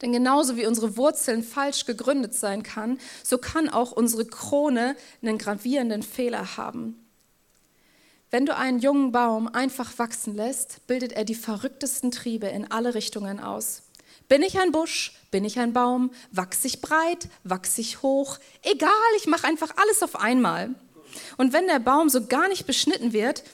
Denn 0.00 0.12
genauso 0.12 0.56
wie 0.56 0.66
unsere 0.66 0.96
Wurzeln 0.96 1.44
falsch 1.44 1.86
gegründet 1.86 2.34
sein 2.34 2.64
kann, 2.64 2.98
so 3.22 3.38
kann 3.38 3.68
auch 3.68 3.92
unsere 3.92 4.24
Krone 4.24 4.96
einen 5.22 5.38
gravierenden 5.38 6.02
Fehler 6.02 6.56
haben. 6.56 6.98
Wenn 8.30 8.46
du 8.46 8.56
einen 8.56 8.78
jungen 8.78 9.12
Baum 9.12 9.46
einfach 9.46 9.98
wachsen 9.98 10.34
lässt, 10.34 10.86
bildet 10.86 11.12
er 11.12 11.24
die 11.24 11.34
verrücktesten 11.34 12.10
Triebe 12.10 12.46
in 12.46 12.68
alle 12.70 12.94
Richtungen 12.94 13.38
aus. 13.38 13.82
Bin 14.32 14.42
ich 14.42 14.58
ein 14.58 14.72
Busch? 14.72 15.12
Bin 15.30 15.44
ich 15.44 15.58
ein 15.58 15.74
Baum? 15.74 16.10
Wachse 16.30 16.66
ich 16.66 16.80
breit? 16.80 17.28
Wachse 17.44 17.82
ich 17.82 18.00
hoch? 18.00 18.38
Egal, 18.62 18.90
ich 19.18 19.26
mache 19.26 19.46
einfach 19.46 19.76
alles 19.76 20.02
auf 20.02 20.16
einmal. 20.18 20.70
Und 21.36 21.52
wenn 21.52 21.66
der 21.66 21.80
Baum 21.80 22.08
so 22.08 22.24
gar 22.24 22.48
nicht 22.48 22.66
beschnitten 22.66 23.12
wird, 23.12 23.44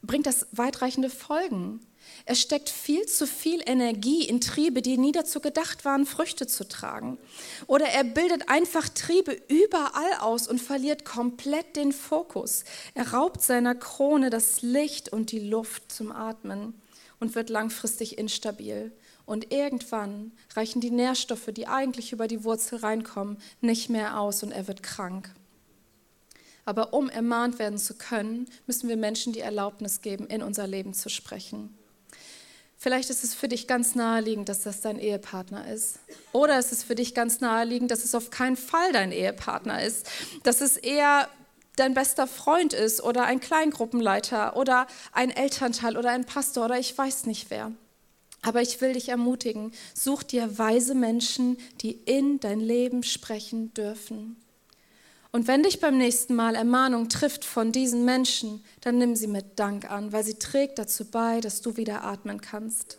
bringt 0.00 0.24
das 0.24 0.46
weitreichende 0.52 1.10
Folgen. 1.10 1.86
Er 2.24 2.36
steckt 2.36 2.70
viel 2.70 3.04
zu 3.04 3.26
viel 3.26 3.60
Energie 3.66 4.24
in 4.24 4.40
Triebe, 4.40 4.80
die 4.80 4.96
nie 4.96 5.12
dazu 5.12 5.40
gedacht 5.40 5.84
waren, 5.84 6.06
Früchte 6.06 6.46
zu 6.46 6.66
tragen. 6.66 7.18
Oder 7.66 7.84
er 7.84 8.04
bildet 8.04 8.48
einfach 8.48 8.88
Triebe 8.88 9.38
überall 9.48 10.14
aus 10.20 10.48
und 10.48 10.58
verliert 10.58 11.04
komplett 11.04 11.76
den 11.76 11.92
Fokus. 11.92 12.64
Er 12.94 13.12
raubt 13.12 13.42
seiner 13.42 13.74
Krone 13.74 14.30
das 14.30 14.62
Licht 14.62 15.10
und 15.10 15.32
die 15.32 15.50
Luft 15.50 15.92
zum 15.92 16.12
Atmen 16.12 16.72
und 17.18 17.34
wird 17.34 17.50
langfristig 17.50 18.16
instabil. 18.16 18.90
Und 19.30 19.52
irgendwann 19.52 20.32
reichen 20.56 20.80
die 20.80 20.90
Nährstoffe, 20.90 21.50
die 21.52 21.68
eigentlich 21.68 22.10
über 22.10 22.26
die 22.26 22.42
Wurzel 22.42 22.80
reinkommen, 22.80 23.38
nicht 23.60 23.88
mehr 23.88 24.18
aus 24.18 24.42
und 24.42 24.50
er 24.50 24.66
wird 24.66 24.82
krank. 24.82 25.32
Aber 26.64 26.92
um 26.94 27.08
ermahnt 27.08 27.60
werden 27.60 27.78
zu 27.78 27.94
können, 27.94 28.48
müssen 28.66 28.88
wir 28.88 28.96
Menschen 28.96 29.32
die 29.32 29.38
Erlaubnis 29.38 30.00
geben, 30.00 30.26
in 30.26 30.42
unser 30.42 30.66
Leben 30.66 30.94
zu 30.94 31.08
sprechen. 31.08 31.72
Vielleicht 32.76 33.08
ist 33.08 33.22
es 33.22 33.32
für 33.32 33.46
dich 33.46 33.68
ganz 33.68 33.94
naheliegend, 33.94 34.48
dass 34.48 34.62
das 34.62 34.80
dein 34.80 34.98
Ehepartner 34.98 35.72
ist. 35.72 36.00
Oder 36.32 36.58
ist 36.58 36.72
es 36.72 36.82
für 36.82 36.96
dich 36.96 37.14
ganz 37.14 37.40
naheliegend, 37.40 37.92
dass 37.92 38.04
es 38.04 38.16
auf 38.16 38.30
keinen 38.30 38.56
Fall 38.56 38.90
dein 38.92 39.12
Ehepartner 39.12 39.80
ist. 39.84 40.10
Dass 40.42 40.60
es 40.60 40.76
eher 40.76 41.28
dein 41.76 41.94
bester 41.94 42.26
Freund 42.26 42.72
ist 42.72 43.00
oder 43.00 43.26
ein 43.26 43.38
Kleingruppenleiter 43.38 44.56
oder 44.56 44.88
ein 45.12 45.30
Elternteil 45.30 45.96
oder 45.96 46.10
ein 46.10 46.26
Pastor 46.26 46.64
oder 46.64 46.80
ich 46.80 46.98
weiß 46.98 47.26
nicht 47.26 47.48
wer. 47.50 47.70
Aber 48.42 48.62
ich 48.62 48.80
will 48.80 48.94
dich 48.94 49.10
ermutigen, 49.10 49.72
such 49.94 50.22
dir 50.22 50.58
weise 50.58 50.94
Menschen, 50.94 51.58
die 51.82 51.92
in 51.92 52.40
dein 52.40 52.60
Leben 52.60 53.02
sprechen 53.02 53.74
dürfen. 53.74 54.36
Und 55.32 55.46
wenn 55.46 55.62
dich 55.62 55.78
beim 55.78 55.96
nächsten 55.96 56.34
Mal 56.34 56.54
Ermahnung 56.54 57.08
trifft 57.08 57.44
von 57.44 57.70
diesen 57.70 58.04
Menschen, 58.04 58.64
dann 58.80 58.98
nimm 58.98 59.14
sie 59.14 59.28
mit 59.28 59.58
Dank 59.58 59.88
an, 59.90 60.12
weil 60.12 60.24
sie 60.24 60.34
trägt 60.34 60.78
dazu 60.78 61.04
bei, 61.04 61.40
dass 61.40 61.60
du 61.60 61.76
wieder 61.76 62.02
atmen 62.02 62.40
kannst. 62.40 62.98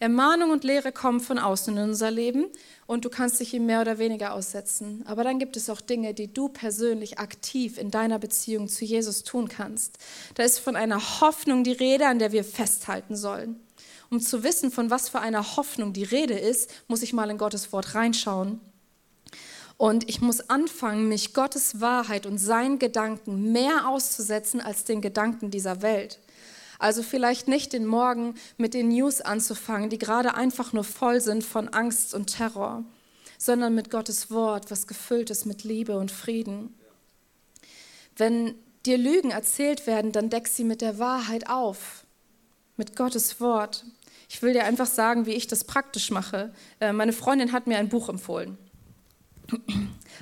Ermahnung 0.00 0.50
und 0.50 0.64
Lehre 0.64 0.90
kommen 0.90 1.20
von 1.20 1.38
außen 1.38 1.76
in 1.76 1.82
unser 1.82 2.10
Leben 2.10 2.46
und 2.86 3.04
du 3.04 3.10
kannst 3.10 3.38
dich 3.38 3.54
ihm 3.54 3.66
mehr 3.66 3.80
oder 3.80 3.98
weniger 3.98 4.34
aussetzen. 4.34 5.04
Aber 5.06 5.22
dann 5.22 5.38
gibt 5.38 5.56
es 5.56 5.70
auch 5.70 5.80
Dinge, 5.80 6.14
die 6.14 6.32
du 6.32 6.48
persönlich 6.48 7.20
aktiv 7.20 7.78
in 7.78 7.92
deiner 7.92 8.18
Beziehung 8.18 8.68
zu 8.68 8.84
Jesus 8.84 9.22
tun 9.22 9.48
kannst. 9.48 9.98
Da 10.34 10.42
ist 10.42 10.58
von 10.58 10.74
einer 10.74 11.20
Hoffnung 11.20 11.62
die 11.62 11.72
Rede, 11.72 12.08
an 12.08 12.18
der 12.18 12.32
wir 12.32 12.44
festhalten 12.44 13.14
sollen. 13.14 13.63
Um 14.14 14.20
zu 14.20 14.44
wissen, 14.44 14.70
von 14.70 14.90
was 14.90 15.08
für 15.08 15.18
einer 15.18 15.56
Hoffnung 15.56 15.92
die 15.92 16.04
Rede 16.04 16.38
ist, 16.38 16.70
muss 16.86 17.02
ich 17.02 17.12
mal 17.12 17.30
in 17.30 17.36
Gottes 17.36 17.72
Wort 17.72 17.96
reinschauen. 17.96 18.60
Und 19.76 20.08
ich 20.08 20.20
muss 20.20 20.50
anfangen, 20.50 21.08
mich 21.08 21.34
Gottes 21.34 21.80
Wahrheit 21.80 22.24
und 22.24 22.38
seinen 22.38 22.78
Gedanken 22.78 23.50
mehr 23.50 23.88
auszusetzen 23.88 24.60
als 24.60 24.84
den 24.84 25.00
Gedanken 25.00 25.50
dieser 25.50 25.82
Welt. 25.82 26.20
Also 26.78 27.02
vielleicht 27.02 27.48
nicht 27.48 27.72
den 27.72 27.86
Morgen 27.86 28.36
mit 28.56 28.72
den 28.72 28.86
News 28.86 29.20
anzufangen, 29.20 29.90
die 29.90 29.98
gerade 29.98 30.36
einfach 30.36 30.72
nur 30.72 30.84
voll 30.84 31.20
sind 31.20 31.42
von 31.42 31.70
Angst 31.70 32.14
und 32.14 32.26
Terror, 32.26 32.84
sondern 33.36 33.74
mit 33.74 33.90
Gottes 33.90 34.30
Wort, 34.30 34.70
was 34.70 34.86
gefüllt 34.86 35.28
ist 35.30 35.44
mit 35.44 35.64
Liebe 35.64 35.98
und 35.98 36.12
Frieden. 36.12 36.72
Wenn 38.16 38.54
dir 38.86 38.96
Lügen 38.96 39.32
erzählt 39.32 39.88
werden, 39.88 40.12
dann 40.12 40.30
deck 40.30 40.46
sie 40.46 40.62
mit 40.62 40.82
der 40.82 41.00
Wahrheit 41.00 41.50
auf, 41.50 42.04
mit 42.76 42.96
Gottes 42.96 43.40
Wort. 43.40 43.84
Ich 44.34 44.42
will 44.42 44.52
dir 44.52 44.64
einfach 44.64 44.88
sagen, 44.88 45.26
wie 45.26 45.30
ich 45.30 45.46
das 45.46 45.62
praktisch 45.62 46.10
mache. 46.10 46.52
Äh, 46.80 46.92
meine 46.92 47.12
Freundin 47.12 47.52
hat 47.52 47.68
mir 47.68 47.78
ein 47.78 47.88
Buch 47.88 48.08
empfohlen. 48.08 48.58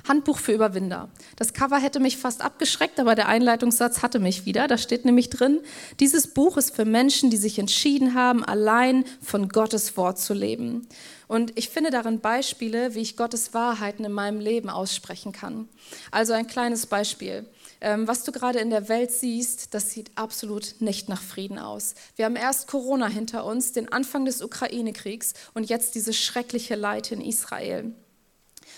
Handbuch 0.07 0.37
für 0.37 0.51
Überwinder. 0.51 1.09
Das 1.35 1.53
Cover 1.53 1.79
hätte 1.79 1.99
mich 1.99 2.17
fast 2.17 2.43
abgeschreckt, 2.43 2.99
aber 2.99 3.15
der 3.15 3.27
Einleitungssatz 3.27 4.03
hatte 4.03 4.19
mich 4.19 4.45
wieder. 4.45 4.67
Da 4.67 4.77
steht 4.77 5.03
nämlich 5.03 5.31
drin, 5.31 5.61
dieses 5.99 6.27
Buch 6.27 6.57
ist 6.57 6.75
für 6.75 6.85
Menschen, 6.85 7.31
die 7.31 7.37
sich 7.37 7.57
entschieden 7.57 8.13
haben, 8.13 8.45
allein 8.45 9.03
von 9.19 9.49
Gottes 9.49 9.97
Wort 9.97 10.19
zu 10.19 10.35
leben. 10.35 10.87
Und 11.27 11.51
ich 11.57 11.69
finde 11.69 11.89
darin 11.89 12.19
Beispiele, 12.19 12.93
wie 12.93 13.01
ich 13.01 13.17
Gottes 13.17 13.55
Wahrheiten 13.55 14.05
in 14.05 14.11
meinem 14.11 14.39
Leben 14.39 14.69
aussprechen 14.69 15.31
kann. 15.31 15.67
Also 16.11 16.33
ein 16.33 16.45
kleines 16.45 16.85
Beispiel. 16.85 17.47
Ähm, 17.83 18.07
was 18.07 18.23
du 18.23 18.31
gerade 18.31 18.59
in 18.59 18.69
der 18.69 18.87
Welt 18.87 19.11
siehst, 19.11 19.73
das 19.73 19.91
sieht 19.91 20.17
absolut 20.17 20.75
nicht 20.79 21.09
nach 21.09 21.21
Frieden 21.21 21.59
aus. 21.59 21.95
Wir 22.15 22.23
haben 22.23 22.37
erst 22.37 22.67
Corona 22.67 23.09
hinter 23.09 23.43
uns, 23.43 23.73
den 23.73 23.91
Anfang 23.91 24.23
des 24.23 24.41
Ukraine-Kriegs 24.41 25.33
und 25.53 25.69
jetzt 25.69 25.93
dieses 25.93 26.17
schreckliche 26.17 26.75
Leid 26.75 27.11
in 27.11 27.19
Israel. 27.19 27.93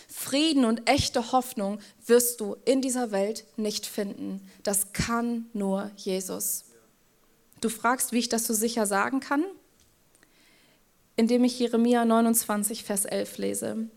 Frieden 0.07 0.65
und 0.65 0.89
echte 0.89 1.31
Hoffnung 1.31 1.79
wirst 2.07 2.41
du 2.41 2.57
in 2.65 2.81
dieser 2.81 3.11
Welt 3.11 3.45
nicht 3.57 3.85
finden. 3.85 4.41
Das 4.63 4.91
kann 4.91 5.45
nur 5.53 5.91
Jesus. 5.97 6.65
Du 7.61 7.69
fragst, 7.69 8.11
wie 8.11 8.19
ich 8.19 8.29
das 8.29 8.45
so 8.47 8.55
sicher 8.55 8.87
sagen 8.87 9.19
kann? 9.19 9.45
Indem 11.15 11.43
ich 11.43 11.59
Jeremia 11.59 12.05
29, 12.05 12.83
Vers 12.83 13.05
11 13.05 13.37
lese. 13.37 13.89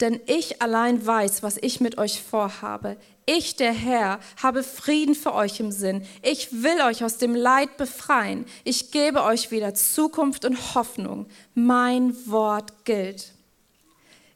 Denn 0.00 0.20
ich 0.26 0.62
allein 0.62 1.04
weiß, 1.04 1.42
was 1.42 1.56
ich 1.56 1.80
mit 1.80 1.98
euch 1.98 2.22
vorhabe. 2.22 2.96
Ich, 3.26 3.56
der 3.56 3.72
Herr, 3.72 4.20
habe 4.42 4.62
Frieden 4.62 5.14
für 5.14 5.34
euch 5.34 5.60
im 5.60 5.72
Sinn. 5.72 6.04
Ich 6.22 6.62
will 6.62 6.80
euch 6.82 7.04
aus 7.04 7.18
dem 7.18 7.34
Leid 7.34 7.76
befreien. 7.76 8.46
Ich 8.64 8.90
gebe 8.90 9.22
euch 9.22 9.50
wieder 9.50 9.74
Zukunft 9.74 10.44
und 10.44 10.74
Hoffnung. 10.74 11.26
Mein 11.54 12.14
Wort 12.26 12.84
gilt. 12.84 13.32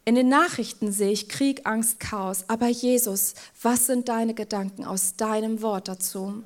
In 0.04 0.16
den 0.16 0.28
Nachrichten 0.28 0.90
sehe 0.90 1.12
ich 1.12 1.28
Krieg, 1.28 1.64
Angst, 1.64 2.00
Chaos. 2.00 2.44
Aber 2.48 2.66
Jesus, 2.66 3.34
was 3.62 3.86
sind 3.86 4.08
deine 4.08 4.34
Gedanken 4.34 4.84
aus 4.84 5.14
deinem 5.16 5.62
Wort 5.62 5.86
dazu? 5.86 6.42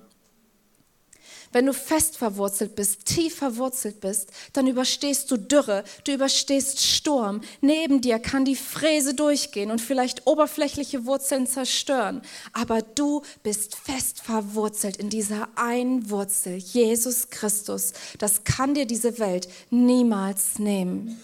Wenn 1.53 1.67
du 1.67 1.73
fest 1.73 2.17
verwurzelt 2.17 2.75
bist, 2.75 3.05
tief 3.07 3.37
verwurzelt 3.37 4.01
bist, 4.01 4.31
dann 4.53 4.67
überstehst 4.67 5.31
du 5.31 5.37
Dürre, 5.37 5.85
du 6.05 6.13
überstehst 6.13 6.85
Sturm. 6.85 7.41
Neben 7.61 8.01
dir 8.01 8.19
kann 8.19 8.45
die 8.45 8.57
Fräse 8.57 9.15
durchgehen 9.15 9.71
und 9.71 9.81
vielleicht 9.81 10.27
oberflächliche 10.27 11.07
Wurzeln 11.07 11.47
zerstören. 11.47 12.23
Aber 12.53 12.83
du 12.83 13.23
bist 13.43 13.75
fest 13.77 14.21
verwurzelt 14.21 14.97
in 14.97 15.11
dieser 15.11 15.49
einen 15.57 16.11
Wurzel, 16.11 16.57
Jesus 16.57 17.31
Christus. 17.31 17.93
Das 18.19 18.45
kann 18.45 18.75
dir 18.75 18.87
diese 18.87 19.19
Welt 19.19 19.49
niemals 19.71 20.59
nehmen. 20.59 21.21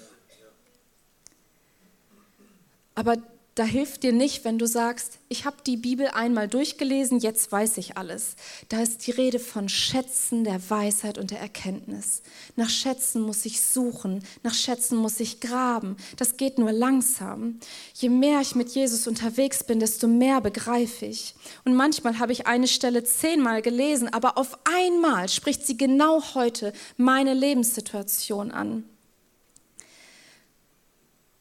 Aber 2.94 3.16
da 3.54 3.64
hilft 3.64 4.02
dir 4.02 4.12
nicht, 4.12 4.46
wenn 4.46 4.58
du 4.58 4.66
sagst, 4.66 5.18
ich 5.28 5.44
habe 5.44 5.58
die 5.66 5.76
Bibel 5.76 6.08
einmal 6.08 6.48
durchgelesen, 6.48 7.18
jetzt 7.18 7.52
weiß 7.52 7.76
ich 7.76 7.98
alles. 7.98 8.34
Da 8.70 8.80
ist 8.80 9.06
die 9.06 9.10
Rede 9.10 9.38
von 9.38 9.68
Schätzen 9.68 10.44
der 10.44 10.70
Weisheit 10.70 11.18
und 11.18 11.30
der 11.30 11.40
Erkenntnis. 11.40 12.22
Nach 12.56 12.70
Schätzen 12.70 13.20
muss 13.20 13.44
ich 13.44 13.60
suchen, 13.60 14.24
nach 14.42 14.54
Schätzen 14.54 14.96
muss 14.96 15.20
ich 15.20 15.40
graben. 15.40 15.98
Das 16.16 16.38
geht 16.38 16.58
nur 16.58 16.72
langsam. 16.72 17.60
Je 17.92 18.08
mehr 18.08 18.40
ich 18.40 18.54
mit 18.54 18.70
Jesus 18.70 19.06
unterwegs 19.06 19.64
bin, 19.64 19.80
desto 19.80 20.06
mehr 20.06 20.40
begreife 20.40 21.04
ich. 21.04 21.34
Und 21.66 21.74
manchmal 21.74 22.18
habe 22.18 22.32
ich 22.32 22.46
eine 22.46 22.68
Stelle 22.68 23.04
zehnmal 23.04 23.60
gelesen, 23.60 24.08
aber 24.14 24.38
auf 24.38 24.58
einmal 24.64 25.28
spricht 25.28 25.66
sie 25.66 25.76
genau 25.76 26.22
heute 26.34 26.72
meine 26.96 27.34
Lebenssituation 27.34 28.50
an. 28.50 28.84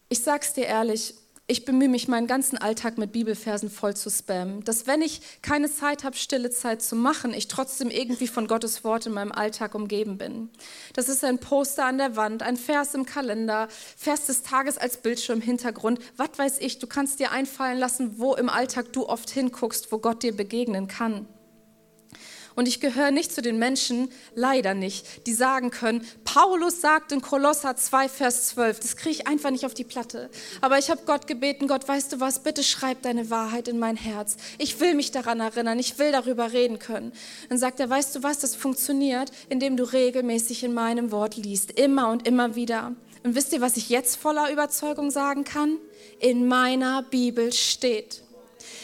Ich 0.10 0.20
sag's 0.20 0.52
dir 0.54 0.66
ehrlich, 0.66 1.14
ich 1.52 1.66
bemühe 1.66 1.90
mich, 1.90 2.08
meinen 2.08 2.28
ganzen 2.28 2.58
Alltag 2.58 2.98
mit 2.98 3.12
Bibelversen 3.12 3.70
voll 3.70 3.94
zu 3.94 4.10
spammen. 4.10 4.64
Dass 4.64 4.88
wenn 4.88 5.02
ich 5.02 5.22
keine 5.42 5.70
Zeit 5.70 6.06
habe, 6.06 6.16
stille 6.16 6.50
Zeit 6.50 6.82
zu 6.82 6.96
machen, 6.96 7.34
ich 7.34 7.50
trotzdem 7.50 7.90
irgendwie 7.90 8.28
von 8.28 8.48
Gottes 8.48 8.86
Wort 8.86 9.06
in 9.06 9.12
meinem 9.12 9.34
Alltag 9.34 9.76
umgeben 9.76 10.18
bin. 10.18 10.50
Das 10.94 11.10
ist 11.10 11.26
ein 11.26 11.40
Poster 11.40 11.86
an 11.86 11.98
der 11.98 12.16
Wand, 12.16 12.42
ein 12.42 12.56
Vers 12.56 12.96
im 12.96 13.06
Kalender, 13.06 13.68
Vers 13.98 14.28
des 14.28 14.44
Tages 14.44 14.78
als 14.78 14.98
Bildschirmhintergrund. 14.98 16.00
Was 16.16 16.30
weiß 16.38 16.60
ich, 16.60 16.80
du 16.80 16.88
kannst 16.88 17.20
dir 17.20 17.32
einfallen 17.32 17.78
lassen, 17.78 18.18
wo 18.18 18.34
im 18.34 18.48
Alltag 18.48 18.94
du 18.94 19.10
oft 19.10 19.30
hinguckst, 19.30 19.92
wo 19.92 19.98
Gott 19.98 20.24
dir 20.24 20.36
begegnen 20.36 20.88
kann. 20.88 21.28
Und 22.56 22.68
ich 22.68 22.80
gehöre 22.80 23.12
nicht 23.12 23.34
zu 23.34 23.42
den 23.42 23.58
Menschen, 23.58 24.12
leider 24.36 24.74
nicht, 24.74 25.28
die 25.28 25.34
sagen 25.34 25.72
können, 25.72 26.06
Paulus 26.24 26.82
sagt 26.82 27.12
in 27.12 27.22
Kolosser 27.22 27.76
2, 27.76 28.10
Vers 28.10 28.48
12, 28.50 28.80
das 28.80 28.96
kriege 28.98 29.16
ich 29.16 29.28
einfach 29.28 29.52
nicht 29.52 29.66
auf 29.66 29.74
die 29.74 29.84
Platte. 29.84 30.30
Aber 30.62 30.78
ich 30.78 30.90
habe 30.90 31.02
Gott 31.06 31.28
gebeten, 31.28 31.68
Gott, 31.68 31.88
weißt 31.88 32.14
du 32.14 32.20
was, 32.20 32.44
bitte 32.44 32.64
schreib 32.64 33.02
deine 33.02 33.30
Wahrheit 33.30 33.68
in 33.68 33.80
mein 33.80 33.96
Herz. 33.96 34.38
Ich 34.58 34.80
will 34.80 34.96
mich 34.96 35.12
daran 35.12 35.40
erinnern, 35.40 35.80
ich 35.80 35.98
will 36.00 36.12
darüber 36.12 36.52
reden 36.52 36.80
können. 36.80 37.12
Dann 37.50 37.58
sagt 37.58 37.80
er, 37.80 37.90
weißt 37.90 38.16
du 38.16 38.24
was, 38.24 38.40
das 38.40 38.56
funktioniert, 38.56 39.32
indem 39.50 39.78
du 39.78 39.84
regelmäßig 39.84 40.64
in 40.64 40.74
meinem 40.74 41.12
Wort 41.12 41.38
liest, 41.38 41.72
immer 41.72 42.10
und 42.10 42.28
immer 42.28 42.56
wieder. 42.56 42.94
Und 43.24 43.36
wisst 43.36 43.54
ihr, 43.54 43.62
was 43.62 43.78
ich 43.78 43.90
jetzt 43.90 44.16
voller 44.16 44.52
Überzeugung 44.52 45.12
sagen 45.12 45.44
kann? 45.44 45.78
In 46.20 46.48
meiner 46.48 47.04
Bibel 47.04 47.54
steht 47.54 48.24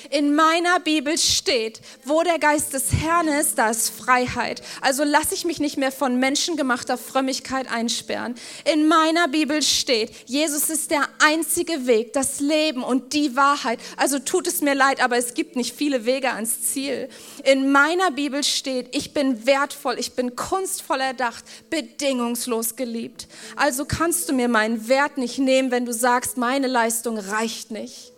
in 0.10 0.36
meiner 0.36 0.80
Bibel 0.80 1.18
steht, 1.18 1.82
wo 2.06 2.24
der 2.24 2.40
Geist 2.40 2.74
des 2.74 2.94
Herrn 2.94 3.28
ist, 3.28 3.58
da 3.58 3.70
ist 3.70 3.90
Freiheit. 3.90 4.62
Also 4.82 5.04
lasse 5.04 5.34
ich 5.34 5.46
mich 5.46 5.60
nicht 5.60 5.78
mehr 5.78 5.92
von 5.92 6.20
menschengemachter 6.20 6.98
Frömmigkeit 6.98 7.70
einsperren. 7.72 8.36
In 8.72 8.88
meiner 8.88 9.28
Bibel 9.28 9.62
steht, 9.62 10.12
Jesus 10.26 10.70
ist 10.70 10.92
der 10.92 11.08
einzige 11.24 11.88
Weg, 11.88 12.14
das 12.14 12.40
Leben 12.40 12.84
und 12.84 13.14
die 13.14 13.36
Wahrheit. 13.36 13.80
Also 13.98 14.20
tut 14.20 14.48
es 14.48 14.62
mir 14.62 14.76
leid, 14.76 15.02
aber 15.02 15.18
es 15.18 15.34
gibt 15.34 15.56
nicht 15.56 15.76
viele 15.76 16.06
Wege 16.06 16.32
ans 16.32 16.62
Ziel. 16.62 17.10
In 17.44 17.72
meiner 17.72 18.12
Bibel 18.12 18.44
steht, 18.44 18.96
ich 18.96 19.14
bin 19.14 19.46
wertvoll, 19.46 20.00
ich 20.00 20.14
bin 20.14 20.36
kunstvoll 20.36 21.02
erdacht, 21.02 21.44
bedingungslos 21.70 22.76
geliebt. 22.76 23.28
Also 23.56 23.86
kannst 23.86 24.30
du 24.30 24.34
mir 24.34 24.48
meinen 24.48 24.88
Wert 24.88 25.18
nicht 25.18 25.40
nehmen, 25.40 25.72
wenn 25.72 25.86
du 25.86 25.94
sagst, 25.94 26.38
meine 26.38 26.68
Leistung 26.68 27.18
reicht 27.18 27.72
nicht. 27.72 28.14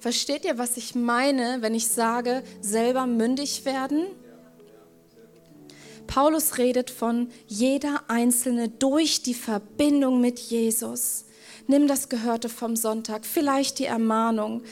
Versteht 0.00 0.44
ihr, 0.44 0.58
was 0.58 0.76
ich 0.76 0.94
meine, 0.94 1.58
wenn 1.60 1.74
ich 1.74 1.88
sage, 1.88 2.42
selber 2.60 3.06
mündig 3.06 3.64
werden? 3.64 4.06
Paulus 6.06 6.56
redet 6.56 6.90
von 6.90 7.28
jeder 7.46 8.02
Einzelne 8.08 8.68
durch 8.68 9.22
die 9.22 9.34
Verbindung 9.34 10.20
mit 10.20 10.38
Jesus. 10.38 11.26
Nimm 11.66 11.86
das 11.86 12.08
Gehörte 12.08 12.48
vom 12.48 12.76
Sonntag, 12.76 13.26
vielleicht 13.26 13.78
die 13.78 13.84
Ermahnung. 13.84 14.62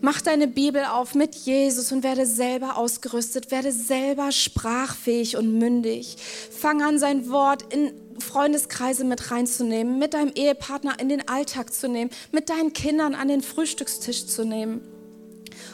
Mach 0.00 0.22
deine 0.22 0.48
Bibel 0.48 0.84
auf 0.86 1.14
mit 1.14 1.34
Jesus 1.34 1.92
und 1.92 2.02
werde 2.02 2.24
selber 2.24 2.78
ausgerüstet, 2.78 3.50
werde 3.50 3.72
selber 3.72 4.32
sprachfähig 4.32 5.36
und 5.36 5.58
mündig. 5.58 6.16
Fang 6.50 6.80
an, 6.80 6.98
sein 6.98 7.28
Wort 7.28 7.74
in 7.74 7.92
Freundeskreise 8.20 9.04
mit 9.04 9.30
reinzunehmen, 9.30 9.98
mit 9.98 10.14
deinem 10.14 10.32
Ehepartner 10.34 10.98
in 10.98 11.08
den 11.08 11.28
Alltag 11.28 11.72
zu 11.72 11.88
nehmen, 11.88 12.10
mit 12.32 12.48
deinen 12.48 12.72
Kindern 12.72 13.14
an 13.14 13.28
den 13.28 13.42
Frühstückstisch 13.42 14.26
zu 14.26 14.44
nehmen. 14.44 14.80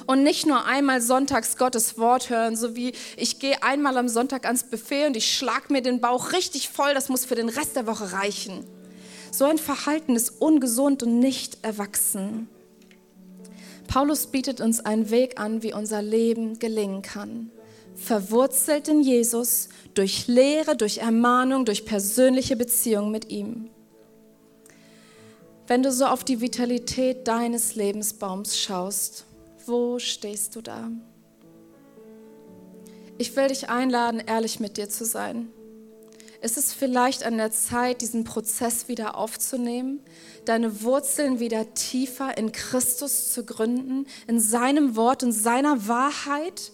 Und 0.06 0.22
nicht 0.22 0.46
nur 0.46 0.64
einmal 0.64 1.00
sonntags 1.00 1.56
Gottes 1.56 1.98
Wort 1.98 2.30
hören, 2.30 2.56
so 2.56 2.76
wie 2.76 2.92
ich 3.16 3.38
gehe 3.38 3.62
einmal 3.62 3.96
am 3.96 4.08
Sonntag 4.08 4.46
ans 4.46 4.64
Buffet 4.64 5.06
und 5.06 5.16
ich 5.16 5.34
schlag 5.34 5.70
mir 5.70 5.82
den 5.82 6.00
Bauch 6.00 6.32
richtig 6.32 6.68
voll, 6.68 6.94
das 6.94 7.08
muss 7.08 7.24
für 7.24 7.34
den 7.34 7.48
Rest 7.48 7.76
der 7.76 7.86
Woche 7.86 8.12
reichen. 8.12 8.64
So 9.30 9.44
ein 9.44 9.58
Verhalten 9.58 10.14
ist 10.14 10.40
ungesund 10.40 11.02
und 11.02 11.18
nicht 11.18 11.58
erwachsen. 11.62 12.48
Paulus 13.88 14.26
bietet 14.26 14.60
uns 14.60 14.80
einen 14.80 15.10
Weg 15.10 15.40
an, 15.40 15.62
wie 15.62 15.72
unser 15.72 16.02
Leben 16.02 16.58
gelingen 16.58 17.02
kann. 17.02 17.50
Verwurzelt 17.94 18.88
in 18.88 19.02
Jesus, 19.02 19.68
durch 19.94 20.26
Lehre, 20.26 20.76
durch 20.76 20.98
Ermahnung, 20.98 21.64
durch 21.64 21.84
persönliche 21.84 22.56
Beziehung 22.56 23.10
mit 23.10 23.30
ihm. 23.30 23.70
Wenn 25.66 25.82
du 25.82 25.92
so 25.92 26.06
auf 26.06 26.24
die 26.24 26.40
Vitalität 26.40 27.28
deines 27.28 27.74
Lebensbaums 27.74 28.58
schaust, 28.58 29.24
wo 29.66 29.98
stehst 29.98 30.56
du 30.56 30.60
da? 30.60 30.90
Ich 33.18 33.36
will 33.36 33.48
dich 33.48 33.68
einladen, 33.68 34.20
ehrlich 34.26 34.58
mit 34.58 34.76
dir 34.76 34.88
zu 34.88 35.04
sein. 35.04 35.48
Ist 36.42 36.58
es 36.58 36.72
vielleicht 36.72 37.22
an 37.22 37.36
der 37.36 37.52
Zeit, 37.52 38.00
diesen 38.00 38.24
Prozess 38.24 38.88
wieder 38.88 39.16
aufzunehmen, 39.16 40.00
deine 40.44 40.82
Wurzeln 40.82 41.38
wieder 41.38 41.72
tiefer 41.74 42.36
in 42.36 42.50
Christus 42.50 43.32
zu 43.32 43.44
gründen, 43.44 44.06
in 44.26 44.40
seinem 44.40 44.96
Wort 44.96 45.22
und 45.22 45.30
seiner 45.30 45.86
Wahrheit? 45.86 46.72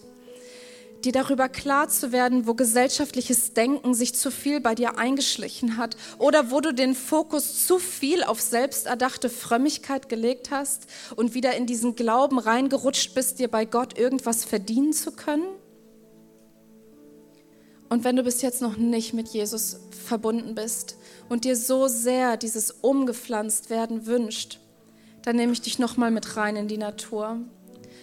Dir 1.05 1.11
darüber 1.11 1.49
klar 1.49 1.89
zu 1.89 2.11
werden, 2.11 2.47
wo 2.47 2.53
gesellschaftliches 2.53 3.53
Denken 3.53 3.93
sich 3.93 4.15
zu 4.15 4.31
viel 4.31 4.59
bei 4.59 4.75
dir 4.75 4.97
eingeschlichen 4.97 5.77
hat 5.77 5.95
oder 6.17 6.51
wo 6.51 6.61
du 6.61 6.73
den 6.73 6.95
Fokus 6.95 7.65
zu 7.65 7.79
viel 7.79 8.23
auf 8.23 8.41
selbsterdachte 8.41 9.29
Frömmigkeit 9.29 10.09
gelegt 10.09 10.51
hast 10.51 10.87
und 11.15 11.33
wieder 11.33 11.55
in 11.55 11.65
diesen 11.65 11.95
Glauben 11.95 12.39
reingerutscht 12.39 13.13
bist, 13.13 13.39
dir 13.39 13.47
bei 13.47 13.65
Gott 13.65 13.97
irgendwas 13.97 14.45
verdienen 14.45 14.93
zu 14.93 15.11
können? 15.11 15.47
Und 17.89 18.03
wenn 18.03 18.15
du 18.15 18.23
bis 18.23 18.41
jetzt 18.41 18.61
noch 18.61 18.77
nicht 18.77 19.13
mit 19.13 19.29
Jesus 19.29 19.79
verbunden 20.05 20.53
bist 20.53 20.97
und 21.27 21.43
dir 21.43 21.55
so 21.55 21.87
sehr 21.87 22.37
dieses 22.37 22.69
umgepflanzt 22.69 23.71
werden 23.71 24.05
wünscht, 24.05 24.59
dann 25.23 25.35
nehme 25.35 25.53
ich 25.53 25.61
dich 25.61 25.79
noch 25.79 25.97
mal 25.97 26.11
mit 26.11 26.37
rein 26.37 26.55
in 26.55 26.67
die 26.67 26.77
Natur. 26.77 27.39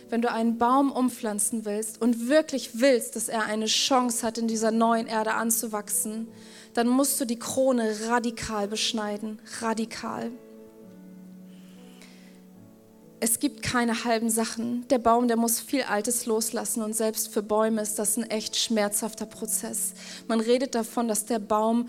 Wenn 0.08 0.22
du 0.22 0.30
einen 0.30 0.56
Baum 0.56 0.92
umpflanzen 0.92 1.64
willst 1.64 2.00
und 2.00 2.28
wirklich 2.28 2.80
willst, 2.80 3.16
dass 3.16 3.28
er 3.28 3.44
eine 3.44 3.66
Chance 3.66 4.24
hat, 4.24 4.38
in 4.38 4.46
dieser 4.46 4.70
neuen 4.70 5.06
Erde 5.06 5.34
anzuwachsen, 5.34 6.28
dann 6.74 6.86
musst 6.86 7.20
du 7.20 7.24
die 7.24 7.38
Krone 7.38 7.92
radikal 8.08 8.68
beschneiden, 8.68 9.40
radikal. 9.60 10.30
Es 13.18 13.40
gibt 13.40 13.62
keine 13.62 14.04
halben 14.04 14.28
Sachen. 14.28 14.86
Der 14.88 14.98
Baum, 14.98 15.26
der 15.26 15.38
muss 15.38 15.58
viel 15.58 15.82
Altes 15.82 16.26
loslassen 16.26 16.82
und 16.82 16.94
selbst 16.94 17.32
für 17.32 17.42
Bäume 17.42 17.80
ist 17.80 17.98
das 17.98 18.16
ein 18.16 18.24
echt 18.24 18.56
schmerzhafter 18.56 19.26
Prozess. 19.26 19.94
Man 20.28 20.38
redet 20.38 20.74
davon, 20.74 21.08
dass 21.08 21.24
der 21.24 21.38
Baum 21.38 21.88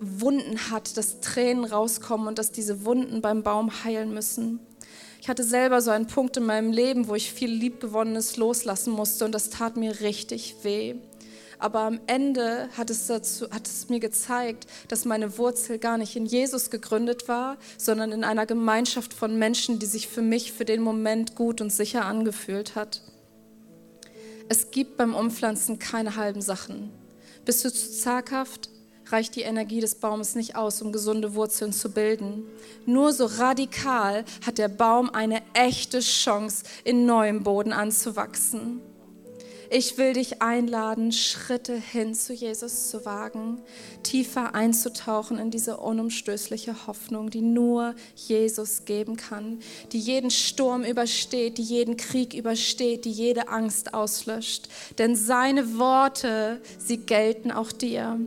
Wunden 0.00 0.70
hat, 0.70 0.96
dass 0.96 1.20
Tränen 1.20 1.64
rauskommen 1.64 2.26
und 2.26 2.38
dass 2.38 2.50
diese 2.50 2.84
Wunden 2.84 3.22
beim 3.22 3.44
Baum 3.44 3.84
heilen 3.84 4.12
müssen. 4.12 4.58
Ich 5.22 5.28
hatte 5.28 5.44
selber 5.44 5.80
so 5.80 5.92
einen 5.92 6.08
Punkt 6.08 6.36
in 6.36 6.46
meinem 6.46 6.72
Leben, 6.72 7.06
wo 7.06 7.14
ich 7.14 7.32
viel 7.32 7.48
Liebgewonnenes 7.48 8.36
loslassen 8.38 8.92
musste 8.92 9.24
und 9.24 9.30
das 9.30 9.50
tat 9.50 9.76
mir 9.76 10.00
richtig 10.00 10.56
weh. 10.64 10.96
Aber 11.60 11.82
am 11.82 12.00
Ende 12.08 12.68
hat 12.76 12.90
es, 12.90 13.06
dazu, 13.06 13.48
hat 13.52 13.68
es 13.68 13.88
mir 13.88 14.00
gezeigt, 14.00 14.66
dass 14.88 15.04
meine 15.04 15.38
Wurzel 15.38 15.78
gar 15.78 15.96
nicht 15.96 16.16
in 16.16 16.26
Jesus 16.26 16.70
gegründet 16.70 17.28
war, 17.28 17.56
sondern 17.78 18.10
in 18.10 18.24
einer 18.24 18.46
Gemeinschaft 18.46 19.14
von 19.14 19.38
Menschen, 19.38 19.78
die 19.78 19.86
sich 19.86 20.08
für 20.08 20.22
mich 20.22 20.50
für 20.50 20.64
den 20.64 20.82
Moment 20.82 21.36
gut 21.36 21.60
und 21.60 21.70
sicher 21.70 22.04
angefühlt 22.04 22.74
hat. 22.74 23.02
Es 24.48 24.72
gibt 24.72 24.96
beim 24.96 25.14
Umpflanzen 25.14 25.78
keine 25.78 26.16
halben 26.16 26.42
Sachen. 26.42 26.90
Bist 27.44 27.64
du 27.64 27.72
zu 27.72 27.92
zaghaft? 27.92 28.71
Reicht 29.12 29.36
die 29.36 29.42
Energie 29.42 29.80
des 29.80 29.96
Baumes 29.96 30.34
nicht 30.34 30.56
aus, 30.56 30.82
um 30.82 30.92
gesunde 30.92 31.34
Wurzeln 31.34 31.72
zu 31.72 31.90
bilden. 31.90 32.44
Nur 32.86 33.12
so 33.12 33.26
radikal 33.26 34.24
hat 34.44 34.58
der 34.58 34.68
Baum 34.68 35.10
eine 35.10 35.42
echte 35.54 36.00
Chance, 36.00 36.64
in 36.84 37.06
neuem 37.06 37.42
Boden 37.42 37.72
anzuwachsen. 37.72 38.80
Ich 39.74 39.96
will 39.96 40.12
dich 40.12 40.42
einladen, 40.42 41.12
Schritte 41.12 41.74
hin 41.74 42.14
zu 42.14 42.34
Jesus 42.34 42.90
zu 42.90 43.06
wagen, 43.06 43.58
tiefer 44.02 44.54
einzutauchen 44.54 45.38
in 45.38 45.50
diese 45.50 45.78
unumstößliche 45.78 46.86
Hoffnung, 46.86 47.30
die 47.30 47.40
nur 47.40 47.94
Jesus 48.14 48.84
geben 48.84 49.16
kann, 49.16 49.60
die 49.92 49.98
jeden 49.98 50.30
Sturm 50.30 50.84
übersteht, 50.84 51.56
die 51.56 51.62
jeden 51.62 51.96
Krieg 51.96 52.34
übersteht, 52.34 53.06
die 53.06 53.12
jede 53.12 53.48
Angst 53.48 53.94
auslöscht. 53.94 54.68
Denn 54.98 55.16
seine 55.16 55.78
Worte, 55.78 56.60
sie 56.76 56.98
gelten 56.98 57.50
auch 57.50 57.72
dir. 57.72 58.20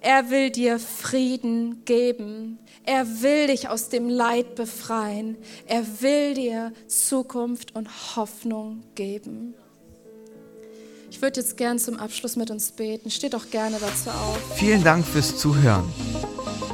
Er 0.00 0.30
will 0.30 0.50
dir 0.50 0.78
Frieden 0.78 1.84
geben. 1.84 2.60
Er 2.84 3.04
will 3.22 3.48
dich 3.48 3.68
aus 3.68 3.88
dem 3.88 4.08
Leid 4.08 4.54
befreien. 4.54 5.36
Er 5.66 5.82
will 6.00 6.34
dir 6.34 6.72
Zukunft 6.86 7.74
und 7.74 7.88
Hoffnung 8.16 8.84
geben. 8.94 9.54
Ich 11.10 11.20
würde 11.20 11.40
jetzt 11.40 11.56
gern 11.56 11.80
zum 11.80 11.98
Abschluss 11.98 12.36
mit 12.36 12.48
uns 12.50 12.70
beten. 12.70 13.10
Steht 13.10 13.34
doch 13.34 13.50
gerne 13.50 13.78
dazu 13.80 14.10
auf. 14.10 14.38
Vielen 14.54 14.84
Dank 14.84 15.04
fürs 15.04 15.36
Zuhören. 15.36 15.92